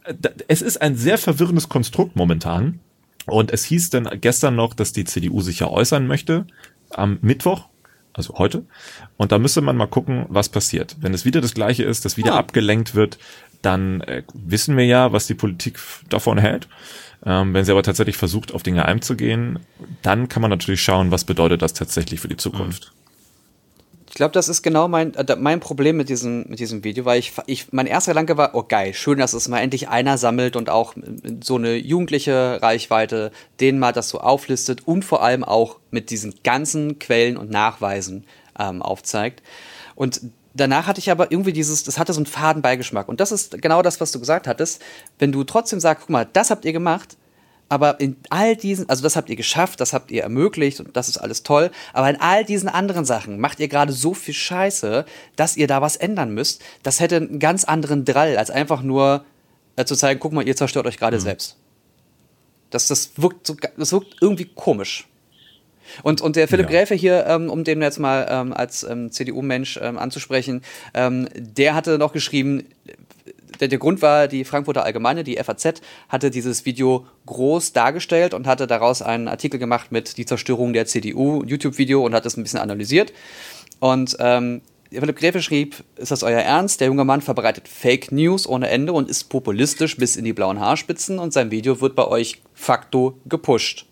[0.48, 2.80] es ist ein sehr verwirrendes Konstrukt momentan.
[3.26, 6.46] Und es hieß dann gestern noch, dass die CDU sich ja äußern möchte
[6.90, 7.68] am Mittwoch,
[8.12, 8.64] also heute.
[9.16, 10.96] Und da müsste man mal gucken, was passiert.
[11.00, 12.38] Wenn es wieder das Gleiche ist, dass wieder ah.
[12.38, 13.18] abgelenkt wird,
[13.62, 16.68] dann äh, wissen wir ja, was die Politik davon hält.
[17.24, 19.58] Ähm, wenn sie aber tatsächlich versucht, auf Dinge einzugehen,
[20.02, 22.92] dann kann man natürlich schauen, was bedeutet das tatsächlich für die Zukunft.
[22.94, 22.99] Mhm.
[24.10, 27.20] Ich glaube, das ist genau mein, äh, mein Problem mit diesem, mit diesem Video, weil
[27.20, 30.56] ich, ich, mein erster Gedanke war, oh geil, schön, dass es mal endlich einer sammelt
[30.56, 30.94] und auch
[31.44, 33.30] so eine jugendliche Reichweite,
[33.60, 38.24] denen mal das so auflistet und vor allem auch mit diesen ganzen Quellen und Nachweisen
[38.58, 39.44] ähm, aufzeigt.
[39.94, 40.22] Und
[40.54, 43.08] danach hatte ich aber irgendwie dieses, das hatte so einen faden Beigeschmack.
[43.08, 44.82] Und das ist genau das, was du gesagt hattest.
[45.20, 47.16] Wenn du trotzdem sagst, guck mal, das habt ihr gemacht,
[47.70, 51.08] aber in all diesen, also das habt ihr geschafft, das habt ihr ermöglicht und das
[51.08, 51.70] ist alles toll.
[51.92, 55.04] Aber in all diesen anderen Sachen macht ihr gerade so viel Scheiße,
[55.36, 56.62] dass ihr da was ändern müsst.
[56.82, 59.24] Das hätte einen ganz anderen Drall, als einfach nur
[59.76, 61.22] äh, zu zeigen, guck mal, ihr zerstört euch gerade mhm.
[61.22, 61.56] selbst.
[62.70, 65.06] Das, das, wirkt so, das wirkt irgendwie komisch.
[66.02, 66.78] Und, und der Philipp ja.
[66.78, 70.62] Gräfe hier, ähm, um den jetzt mal ähm, als ähm, CDU-Mensch ähm, anzusprechen,
[70.92, 72.66] ähm, der hatte noch geschrieben,
[73.60, 78.66] der, Grund war, die Frankfurter Allgemeine, die FAZ, hatte dieses Video groß dargestellt und hatte
[78.66, 82.60] daraus einen Artikel gemacht mit die Zerstörung der CDU, YouTube-Video und hat das ein bisschen
[82.60, 83.12] analysiert.
[83.78, 86.80] Und ähm, Philipp Gräfe schrieb, ist das euer Ernst?
[86.80, 90.58] Der junge Mann verbreitet Fake News ohne Ende und ist populistisch bis in die blauen
[90.58, 93.86] Haarspitzen und sein Video wird bei euch facto gepusht.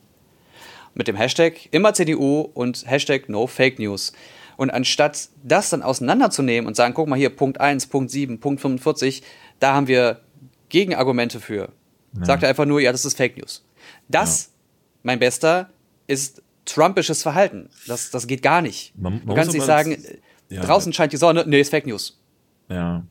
[0.94, 4.12] Mit dem Hashtag immer CDU und Hashtag No Fake News.
[4.56, 8.60] Und anstatt das dann auseinanderzunehmen und sagen, guck mal hier, Punkt 1, Punkt 7, Punkt
[8.60, 9.22] 45,
[9.60, 10.20] da haben wir
[10.68, 11.70] Gegenargumente für.
[12.18, 12.24] Ja.
[12.24, 13.64] Sagt er einfach nur, ja, das ist Fake News.
[14.08, 14.50] Das, ja.
[15.02, 15.70] mein Bester,
[16.06, 17.70] ist Trumpisches Verhalten.
[17.86, 18.92] Das, das geht gar nicht.
[18.96, 19.96] Man, man du kannst nicht sagen,
[20.50, 20.62] ja.
[20.62, 22.18] draußen scheint die Sonne, nee, ist Fake News.
[22.68, 23.02] Ja.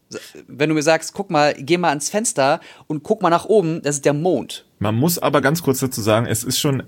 [0.48, 3.82] Wenn du mir sagst, guck mal, geh mal ans Fenster und guck mal nach oben,
[3.82, 4.66] das ist der Mond.
[4.80, 6.84] Man muss aber ganz kurz dazu sagen, es ist schon,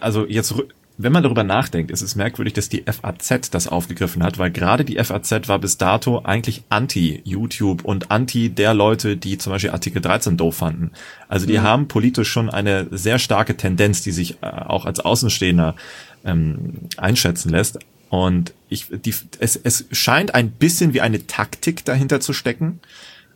[0.00, 0.54] also jetzt
[1.00, 4.84] wenn man darüber nachdenkt, ist es merkwürdig, dass die FAZ das aufgegriffen hat, weil gerade
[4.84, 10.02] die FAZ war bis dato eigentlich anti-YouTube und anti der Leute, die zum Beispiel Artikel
[10.02, 10.90] 13 doof fanden.
[11.28, 11.62] Also die mhm.
[11.62, 15.76] haben politisch schon eine sehr starke Tendenz, die sich äh, auch als Außenstehender
[16.24, 17.78] ähm, einschätzen lässt.
[18.10, 22.80] Und ich, die, es, es scheint ein bisschen wie eine Taktik dahinter zu stecken.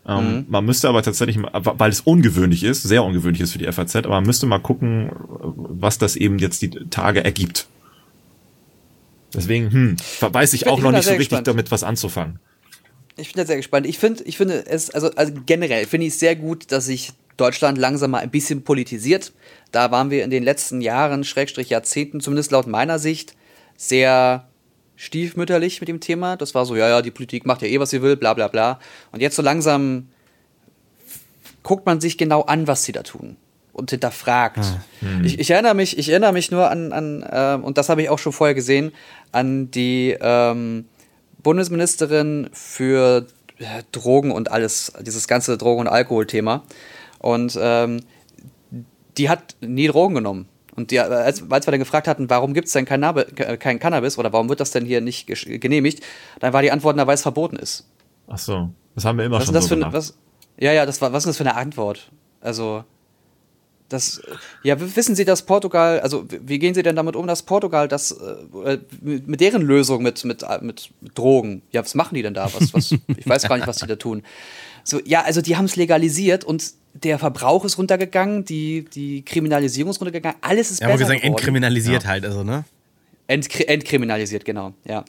[0.06, 0.46] Ähm, mhm.
[0.48, 4.08] Man müsste aber tatsächlich, weil es ungewöhnlich ist, sehr ungewöhnlich ist für die FAZ, aber
[4.10, 7.68] man müsste mal gucken, was das eben jetzt die Tage ergibt.
[9.34, 11.46] Deswegen, hm, weiß ich, ich auch noch nicht so richtig gespannt.
[11.46, 12.38] damit was anzufangen.
[13.16, 13.86] Ich bin da sehr gespannt.
[13.86, 17.12] Ich finde, ich finde es, also, also generell finde ich es sehr gut, dass sich
[17.36, 19.32] Deutschland langsam mal ein bisschen politisiert.
[19.70, 23.34] Da waren wir in den letzten Jahren, Schrägstrich Jahrzehnten, zumindest laut meiner Sicht,
[23.76, 24.48] sehr
[25.02, 26.36] stiefmütterlich mit dem Thema.
[26.36, 28.46] Das war so, ja, ja, die Politik macht ja eh, was sie will, bla bla
[28.46, 28.78] bla.
[29.10, 30.08] Und jetzt so langsam
[31.64, 33.36] guckt man sich genau an, was sie da tun
[33.72, 34.58] und hinterfragt.
[34.58, 35.24] Ah, hm.
[35.24, 38.10] ich, ich, erinnere mich, ich erinnere mich nur an, an äh, und das habe ich
[38.10, 38.92] auch schon vorher gesehen,
[39.32, 40.84] an die ähm,
[41.42, 43.26] Bundesministerin für
[43.58, 46.62] äh, Drogen und alles, dieses ganze Drogen- und Alkoholthema.
[47.18, 48.02] Und ähm,
[49.18, 50.46] die hat nie Drogen genommen.
[50.74, 53.02] Und die, als, als wir dann gefragt hatten, warum gibt es denn kein,
[53.58, 56.02] kein, Cannabis oder warum wird das denn hier nicht genehmigt,
[56.40, 57.86] dann war die Antwort, na, weil es verboten ist.
[58.26, 59.92] Ach so, das haben wir immer was schon das so für, gemacht.
[59.92, 60.16] Was,
[60.58, 62.10] ja, ja, das war, was ist das für eine Antwort?
[62.40, 62.84] Also,
[63.92, 64.22] das,
[64.62, 68.12] ja, wissen Sie, dass Portugal, also wie gehen Sie denn damit um, dass Portugal das
[68.12, 72.46] äh, mit deren Lösung mit, mit, mit Drogen, ja, was machen die denn da?
[72.54, 74.22] Was, was, ich weiß gar nicht, was die da tun.
[74.84, 79.90] So, ja, also die haben es legalisiert und der Verbrauch ist runtergegangen, die, die Kriminalisierung
[79.90, 81.02] ist runtergegangen, alles ist ja, besser.
[81.02, 82.08] Ja, wir sagen entkriminalisiert ja.
[82.08, 82.64] halt, also, ne?
[83.28, 85.04] Entkri entkriminalisiert, genau, ja.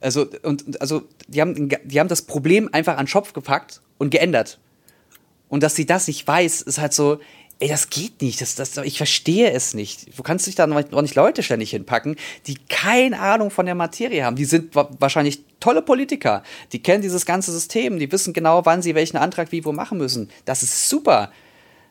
[0.00, 4.10] Also, und, also, die haben, die haben das Problem einfach an den Schopf gepackt und
[4.10, 4.58] geändert.
[5.48, 7.20] Und dass sie das nicht weiß, ist halt so,
[7.60, 10.18] ey, das geht nicht, das, das, ich verstehe es nicht.
[10.18, 14.24] Du kannst dich da noch nicht Leute ständig hinpacken, die keine Ahnung von der Materie
[14.24, 14.36] haben.
[14.36, 16.42] Die sind wahrscheinlich tolle Politiker,
[16.72, 19.98] die kennen dieses ganze System, die wissen genau, wann sie welchen Antrag wie wo machen
[19.98, 20.30] müssen.
[20.44, 21.30] Das ist super.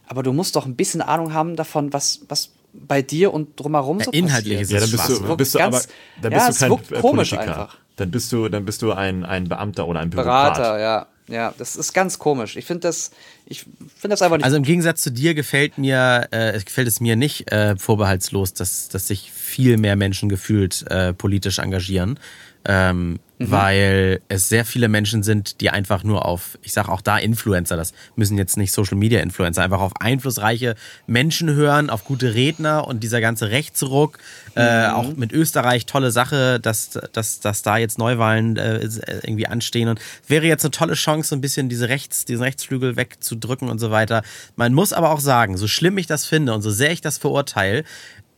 [0.06, 4.00] Aber du musst doch ein bisschen Ahnung haben davon, was, was bei dir und drumherum
[4.00, 4.84] ja, so inhaltlich passiert.
[4.84, 5.82] Inhaltlich ist ja, dann bist du, bist du aber,
[6.22, 7.42] dann bist ja, du kein komisch Politiker.
[7.42, 7.78] einfach.
[7.96, 10.56] Dann bist du, dann bist du ein, ein Beamter oder ein Bürokrat.
[10.56, 11.08] Berater, ja.
[11.28, 12.58] Ja, das ist ganz komisch.
[12.58, 13.12] Ich finde das,
[13.46, 14.46] ich finde das einfach nicht.
[14.46, 18.90] Also im Gegensatz zu dir gefällt mir, äh, gefällt es mir nicht äh, vorbehaltslos, dass,
[18.90, 22.20] dass sich viel mehr Menschen gefühlt äh, politisch engagieren
[22.66, 23.52] ähm, mhm.
[23.52, 27.76] weil es sehr viele Menschen sind, die einfach nur auf, ich sage auch da Influencer,
[27.76, 30.76] das müssen jetzt nicht Social Media Influencer, einfach auf einflussreiche
[31.08, 34.20] Menschen hören, auf gute Redner und dieser ganze Rechtsruck,
[34.56, 34.84] äh, mhm.
[34.84, 38.88] äh, auch mit Österreich, tolle Sache, dass, dass, dass da jetzt Neuwahlen äh,
[39.24, 42.96] irgendwie anstehen und wäre jetzt eine tolle Chance, so ein bisschen diese Rechts, diesen Rechtsflügel
[42.96, 44.24] wegzudrücken und so weiter.
[44.56, 47.18] Man muss aber auch sagen, so schlimm ich das finde und so sehr ich das
[47.18, 47.84] verurteile,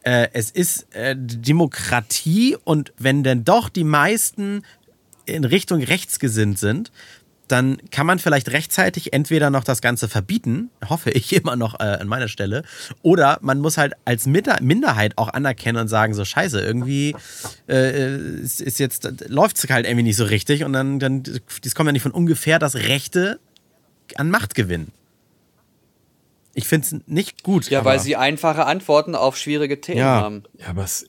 [0.05, 4.61] äh, es ist äh, Demokratie und wenn denn doch die meisten
[5.25, 6.91] in Richtung rechts gesinnt sind,
[7.47, 11.83] dann kann man vielleicht rechtzeitig entweder noch das Ganze verbieten, hoffe ich immer noch äh,
[11.83, 12.63] an meiner Stelle,
[13.01, 17.15] oder man muss halt als Minderheit auch anerkennen und sagen, so scheiße, irgendwie
[17.67, 21.23] äh, ist, ist jetzt, läuft es halt irgendwie nicht so richtig und dann, dann,
[21.63, 23.39] das kommt ja nicht von ungefähr, dass Rechte
[24.15, 24.91] an Macht gewinnen.
[26.55, 27.69] Ich finde es nicht gut.
[27.69, 30.21] Ja, weil sie einfache Antworten auf schwierige Themen ja.
[30.21, 30.43] haben.
[30.57, 31.07] Ja, aber, es,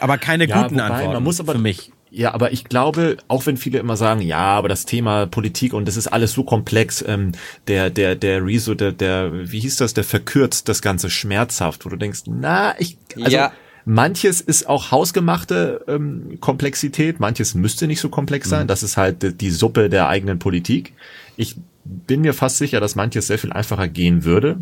[0.00, 1.12] aber keine ja, guten wobei, Antworten.
[1.14, 1.92] Man muss aber für mich.
[2.10, 5.86] Ja, aber ich glaube, auch wenn viele immer sagen, ja, aber das Thema Politik und
[5.86, 7.32] das ist alles so komplex, ähm,
[7.68, 11.90] der, der, der Rezo, der, der, wie hieß das, der verkürzt das Ganze schmerzhaft, wo
[11.90, 13.52] du denkst, na, ich, also, ja.
[13.84, 18.64] Manches ist auch hausgemachte ähm, Komplexität, manches müsste nicht so komplex sein.
[18.64, 18.68] Mhm.
[18.68, 20.94] Das ist halt die Suppe der eigenen Politik.
[21.36, 24.58] Ich bin mir fast sicher, dass manches sehr viel einfacher gehen würde.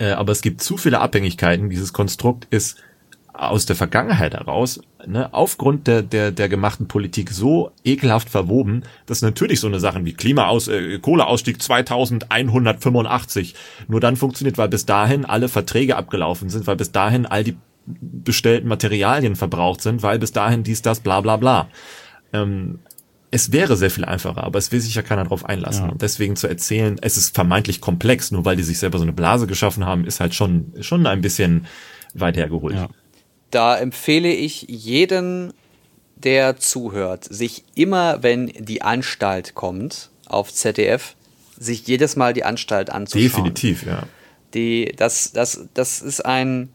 [0.00, 1.70] Äh, aber es gibt zu viele Abhängigkeiten.
[1.70, 2.82] Dieses Konstrukt ist
[3.32, 9.22] aus der Vergangenheit heraus, ne, aufgrund der, der, der gemachten Politik so ekelhaft verwoben, dass
[9.22, 13.54] natürlich so eine Sachen wie Klimaaus, äh, Kohleausstieg 2185
[13.88, 17.56] nur dann funktioniert, weil bis dahin alle Verträge abgelaufen sind, weil bis dahin all die
[17.86, 21.68] bestellten Materialien verbraucht sind, weil bis dahin dies, das, bla bla bla.
[22.32, 22.80] Ähm,
[23.30, 25.86] es wäre sehr viel einfacher, aber es will sich ja keiner drauf einlassen.
[25.86, 25.92] Ja.
[25.92, 29.12] Und deswegen zu erzählen, es ist vermeintlich komplex, nur weil die sich selber so eine
[29.12, 31.66] Blase geschaffen haben, ist halt schon, schon ein bisschen
[32.14, 32.74] weit hergeholt.
[32.74, 32.88] Ja.
[33.50, 35.52] Da empfehle ich jeden,
[36.16, 41.14] der zuhört, sich immer, wenn die Anstalt kommt auf ZDF,
[41.58, 43.30] sich jedes Mal die Anstalt anzuschauen.
[43.30, 44.04] Definitiv, ja.
[44.54, 46.70] Die, das, das, das ist ein,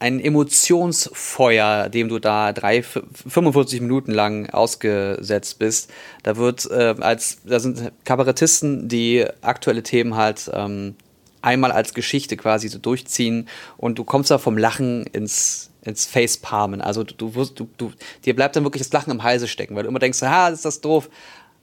[0.00, 5.90] ein Emotionsfeuer, dem du da drei, 45 Minuten lang ausgesetzt bist.
[6.22, 10.96] Da wird äh, als, da sind Kabarettisten, die aktuelle Themen halt ähm,
[11.42, 13.46] einmal als Geschichte quasi so durchziehen
[13.76, 16.80] und du kommst da vom Lachen ins, ins Facepalmen.
[16.80, 17.92] Also du, du, du, du,
[18.24, 20.64] dir bleibt dann wirklich das Lachen im Halse stecken, weil du immer denkst, ah, ist
[20.64, 21.10] das doof.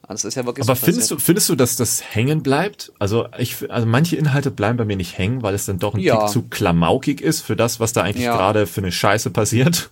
[0.08, 2.92] Und das ist ja wirklich Aber so findest du, findest du, dass das hängen bleibt?
[2.98, 6.00] Also ich, also manche Inhalte bleiben bei mir nicht hängen, weil es dann doch ein
[6.00, 6.20] Ja.
[6.20, 8.34] Tick zu klamaukig ist für das, was da eigentlich Ja.
[8.34, 9.90] gerade für eine Scheiße passiert.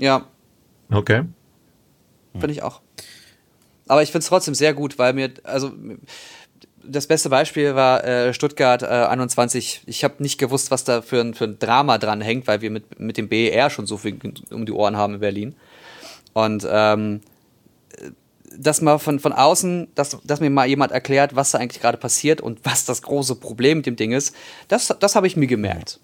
[0.00, 0.26] Ja,
[0.90, 1.22] Okay.
[2.32, 2.80] finde ich auch.
[3.86, 5.72] Aber ich finde es trotzdem sehr gut, weil mir, also
[6.82, 9.82] das beste Beispiel war äh, Stuttgart äh, 21.
[9.86, 12.70] Ich habe nicht gewusst, was da für ein, für ein Drama dran hängt, weil wir
[12.70, 14.18] mit, mit dem BER schon so viel
[14.50, 15.54] um die Ohren haben in Berlin.
[16.34, 17.20] Und ähm,
[18.56, 21.98] dass mal von, von außen, dass, dass mir mal jemand erklärt, was da eigentlich gerade
[21.98, 24.34] passiert und was das große Problem mit dem Ding ist,
[24.68, 26.00] das, das habe ich mir gemerkt.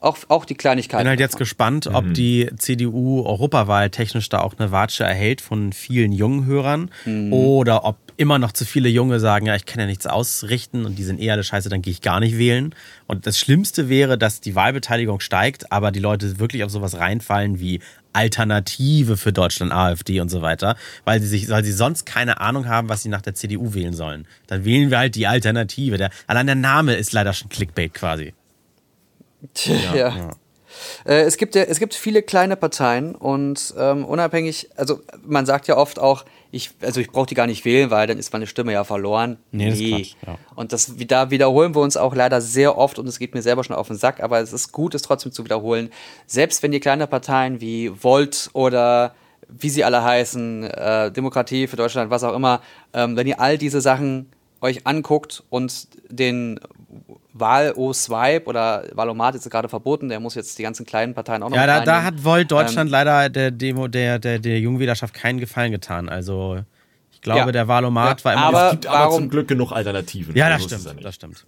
[0.00, 1.02] Auch, auch die Kleinigkeiten.
[1.02, 5.74] bin halt jetzt gespannt, ob die CDU Europawahl technisch da auch eine Watsche erhält von
[5.74, 6.90] vielen jungen Hörern
[7.30, 10.98] oder ob immer noch zu viele Junge sagen, ja, ich kann ja nichts ausrichten und
[10.98, 12.74] die sind eh alle scheiße, dann gehe ich gar nicht wählen.
[13.06, 17.60] Und das Schlimmste wäre, dass die Wahlbeteiligung steigt, aber die Leute wirklich auf sowas reinfallen
[17.60, 17.80] wie
[18.12, 22.68] Alternative für Deutschland, AfD und so weiter, weil sie sich, weil sie sonst keine Ahnung
[22.68, 24.26] haben, was sie nach der CDU wählen sollen.
[24.46, 25.96] Dann wählen wir halt die Alternative.
[25.96, 28.32] Der, allein der Name ist leider schon Clickbait quasi.
[29.94, 30.30] Ja.
[31.04, 35.66] Äh, es, gibt ja, es gibt viele kleine Parteien und ähm, unabhängig, also man sagt
[35.68, 38.46] ja oft auch, ich, also ich brauche die gar nicht wählen, weil dann ist meine
[38.46, 39.38] Stimme ja verloren.
[39.52, 40.38] Nee, das ist Quatsch, ja.
[40.56, 43.62] Und das, da wiederholen wir uns auch leider sehr oft und es geht mir selber
[43.62, 45.90] schon auf den Sack, aber es ist gut, es trotzdem zu wiederholen.
[46.26, 49.14] Selbst wenn die kleine Parteien wie Volt oder
[49.48, 52.60] wie sie alle heißen, äh, Demokratie für Deutschland, was auch immer,
[52.92, 54.30] ähm, wenn ihr all diese Sachen
[54.60, 56.60] euch anguckt und den
[57.32, 61.56] Wahl-O-Swipe oder Wahlomat ist gerade verboten, der muss jetzt die ganzen kleinen Parteien auch noch
[61.56, 65.38] Ja, da, da hat Volt Deutschland Ähm, leider der Demo, der, der, der Jungwählerschaft keinen
[65.38, 66.08] Gefallen getan.
[66.08, 66.60] Also
[67.12, 67.52] ich glaube, Ja.
[67.52, 68.42] der Wahlomat Ja, war immer.
[68.44, 70.34] aber- es gibt aber warum- zum Glück genug Alternativen.
[70.36, 71.04] ja, das es stimmt.
[71.04, 71.44] Das stimmt.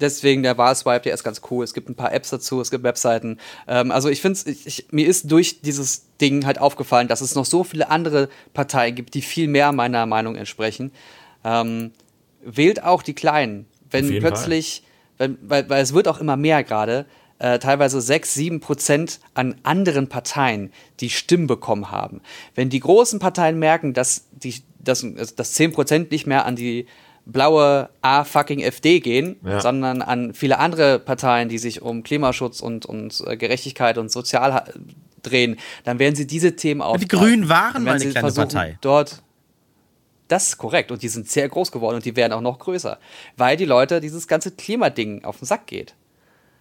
[0.00, 1.64] Deswegen der Wahlswipe, der ist ganz cool.
[1.64, 3.38] Es gibt ein paar Apps dazu, es gibt Webseiten.
[3.66, 7.44] Ähm, also ich finde, ich, mir ist durch dieses Ding halt aufgefallen, dass es noch
[7.44, 10.92] so viele andere Parteien gibt, die viel mehr meiner Meinung entsprechen.
[11.42, 11.90] Ähm,
[12.44, 13.66] wählt auch die Kleinen.
[13.90, 14.82] Wenn plötzlich,
[15.18, 17.06] wenn, weil, weil es wird auch immer mehr gerade,
[17.40, 22.20] äh, teilweise 6, 7 Prozent an anderen Parteien, die Stimmen bekommen haben.
[22.54, 26.86] Wenn die großen Parteien merken, dass, die, dass, dass 10 Prozent nicht mehr an die
[27.26, 29.60] blaue A-fucking FD gehen, Ja.
[29.60, 34.54] sondern an viele andere Parteien, die sich um Klimaschutz und, und äh, Gerechtigkeit und Sozial
[34.54, 34.64] ha-
[35.22, 36.96] drehen, dann werden sie diese Themen auch.
[36.96, 38.78] die Grünen waren mal eine kleine Partei.
[38.80, 39.22] Dort.
[40.28, 42.98] Das ist korrekt und die sind sehr groß geworden und die werden auch noch größer,
[43.36, 45.94] weil die Leute dieses ganze Klimading auf den Sack geht.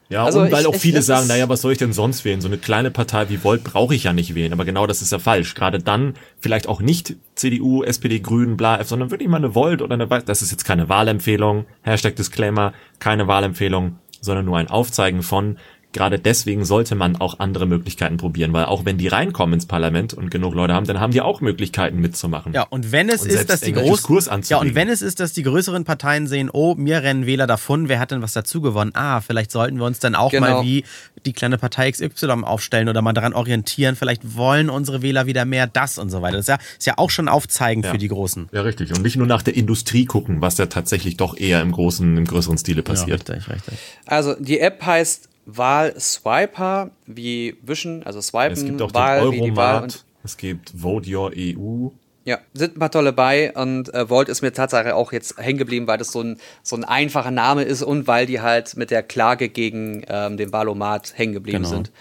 [0.10, 1.92] Ja, Also und weil ich- auch ich- viele das sagen, naja, was soll ich denn
[1.92, 2.40] sonst wählen?
[2.40, 4.54] So eine kleine Partei wie Volt brauche ich ja nicht wählen.
[4.54, 5.54] Aber genau das ist ja falsch.
[5.54, 9.82] Gerade dann vielleicht auch nicht CDU, SPD, Grünen, bla, F, sondern wirklich mal eine Volt
[9.82, 15.24] oder eine, das ist jetzt keine Wahlempfehlung, Hashtag Disclaimer, keine Wahlempfehlung, sondern nur ein Aufzeigen
[15.24, 15.58] von,
[15.94, 20.14] gerade deswegen sollte man auch andere Möglichkeiten probieren, weil auch wenn die reinkommen ins Parlament
[20.14, 22.54] und genug Leute haben, dann haben die auch Möglichkeiten mitzumachen.
[22.54, 25.20] Ja, und wenn es Und ist, dass die großen Diskurs Ja, und wenn es ist,
[25.20, 28.62] dass die größeren Parteien sehen, oh, mir rennen Wähler davon, wer hat denn was dazu
[28.62, 28.92] gewonnen?
[28.94, 30.60] Ah, vielleicht sollten wir uns dann auch Genau.
[30.60, 30.84] mal wie
[31.26, 35.68] die kleine Partei XY aufstellen oder mal daran orientieren, vielleicht wollen unsere Wähler wieder mehr
[35.68, 36.38] das und so weiter.
[36.38, 37.92] Das ist ja, ist ja auch schon aufzeigend Ja.
[37.92, 38.50] für die Großen.
[38.52, 38.94] Ja, richtig.
[38.94, 42.26] Und nicht nur nach der Industrie gucken, was ja tatsächlich doch eher im großen, im
[42.26, 43.28] größeren Stile passiert.
[43.30, 43.80] Ja, richtig, richtig.
[44.06, 49.42] Also die App heißt Wahl-Swiper, wie wischen, also swipen, Es gibt auch Wahl, den wie
[49.42, 51.90] die Wahl und Euromat, es gibt Vote Your EU.
[52.26, 55.58] Ja, sind ein paar tolle bei und äh, Volt ist mir Tatsache auch jetzt hängen
[55.58, 58.92] geblieben, weil das so ein, so ein einfacher Name ist und weil die halt mit
[58.92, 61.70] der Klage gegen ähm, den Valomat hängen geblieben Genau.
[61.70, 61.92] sind.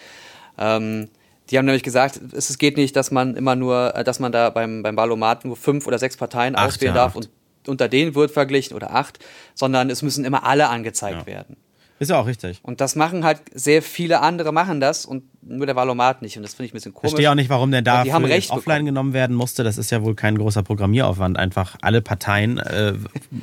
[0.59, 1.09] Ähm,
[1.51, 4.51] die haben nämlich gesagt, es geht nicht, dass man immer nur, äh, dass man da
[4.51, 7.28] beim, beim Valomat nur fünf oder sechs Parteien Acht, auswählen ja, darf acht.
[7.28, 7.30] und
[7.68, 9.20] unter denen wird verglichen oder acht,
[9.55, 11.57] sondern es müssen immer alle angezeigt werden.
[11.99, 12.59] Ist ja auch richtig.
[12.62, 16.42] Und das machen halt sehr viele andere machen das und nur der Valomat nicht und
[16.42, 17.12] das finde ich ein bisschen Ich komisch.
[17.12, 18.84] verstehe auch nicht, warum denn da die haben recht offline bekommen.
[18.86, 19.64] genommen werden musste.
[19.64, 22.94] Das ist ja wohl kein großer Programmieraufwand, einfach alle Parteien äh,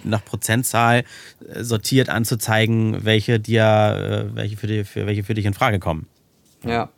[0.04, 1.04] nach Prozentzahl
[1.48, 5.80] äh, sortiert anzuzeigen, welche dir, äh, welche für, die, für welche für dich in Frage
[5.80, 6.08] kommen.
[6.64, 6.72] Ja.
[6.72, 6.90] Ja,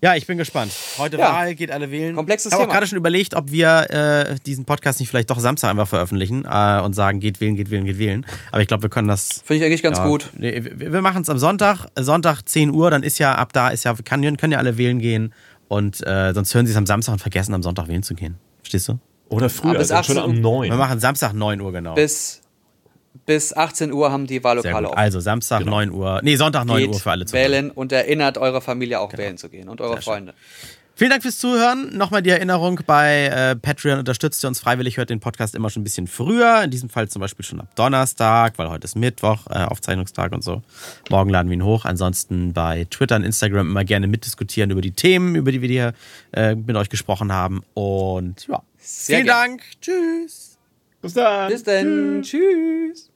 [0.00, 0.72] ich bin gespannt.
[0.96, 1.32] Heute Ja.
[1.32, 2.14] Wahl, geht alle wählen.
[2.14, 2.74] Komplexes ich habe auch Thema.
[2.74, 6.80] gerade schon überlegt, ob wir äh, diesen Podcast nicht vielleicht doch Samstag einfach veröffentlichen äh,
[6.80, 8.24] und sagen, geht wählen, geht wählen, geht wählen.
[8.52, 9.42] Aber ich glaube, wir können das.
[9.44, 10.30] Finde ich eigentlich ganz ja, gut.
[10.36, 13.68] Nee, wir wir machen es am Sonntag, Sonntag 10 Uhr, dann ist ja ab da
[13.70, 15.34] ist ja, kann, können ja alle wählen gehen.
[15.68, 18.36] Und äh, sonst hören sie es am Samstag und vergessen am Sonntag wählen zu gehen.
[18.62, 18.98] Verstehst du?
[19.28, 20.70] Oder früher, bis also schon 18 am 9.
[20.70, 21.94] Wir machen Samstag 9 Uhr genau.
[21.94, 22.40] Bis,
[23.26, 24.96] bis 18 Uhr haben die Sehr Wahllokale auf.
[24.96, 26.20] Also Samstag 9 Uhr.
[26.22, 29.38] Nee, Sonntag 9 Geht Uhr für alle zu wählen und erinnert eure Familie auch wählen
[29.38, 30.34] zu gehen und eure Freunde.
[30.98, 31.96] Vielen Dank fürs Zuhören.
[31.96, 35.82] Nochmal die Erinnerung, bei äh, Patreon unterstützt ihr uns freiwillig, hört den Podcast immer schon
[35.82, 36.64] ein bisschen früher.
[36.64, 40.42] In diesem Fall zum Beispiel schon ab Donnerstag, weil heute ist Mittwoch, äh, Aufzeichnungstag und
[40.42, 40.60] so.
[41.08, 41.84] Morgen laden wir ihn hoch.
[41.84, 45.92] Ansonsten bei Twitter und Instagram immer gerne mitdiskutieren über die Themen, über die wir hier
[46.32, 47.62] äh, mit euch gesprochen haben.
[47.74, 49.36] Und ja, Sehr vielen gern.
[49.36, 49.62] Dank.
[49.80, 50.58] Tschüss.
[51.00, 51.48] Bis dann.
[51.48, 52.22] Bis dann.
[52.22, 53.07] Tschüss.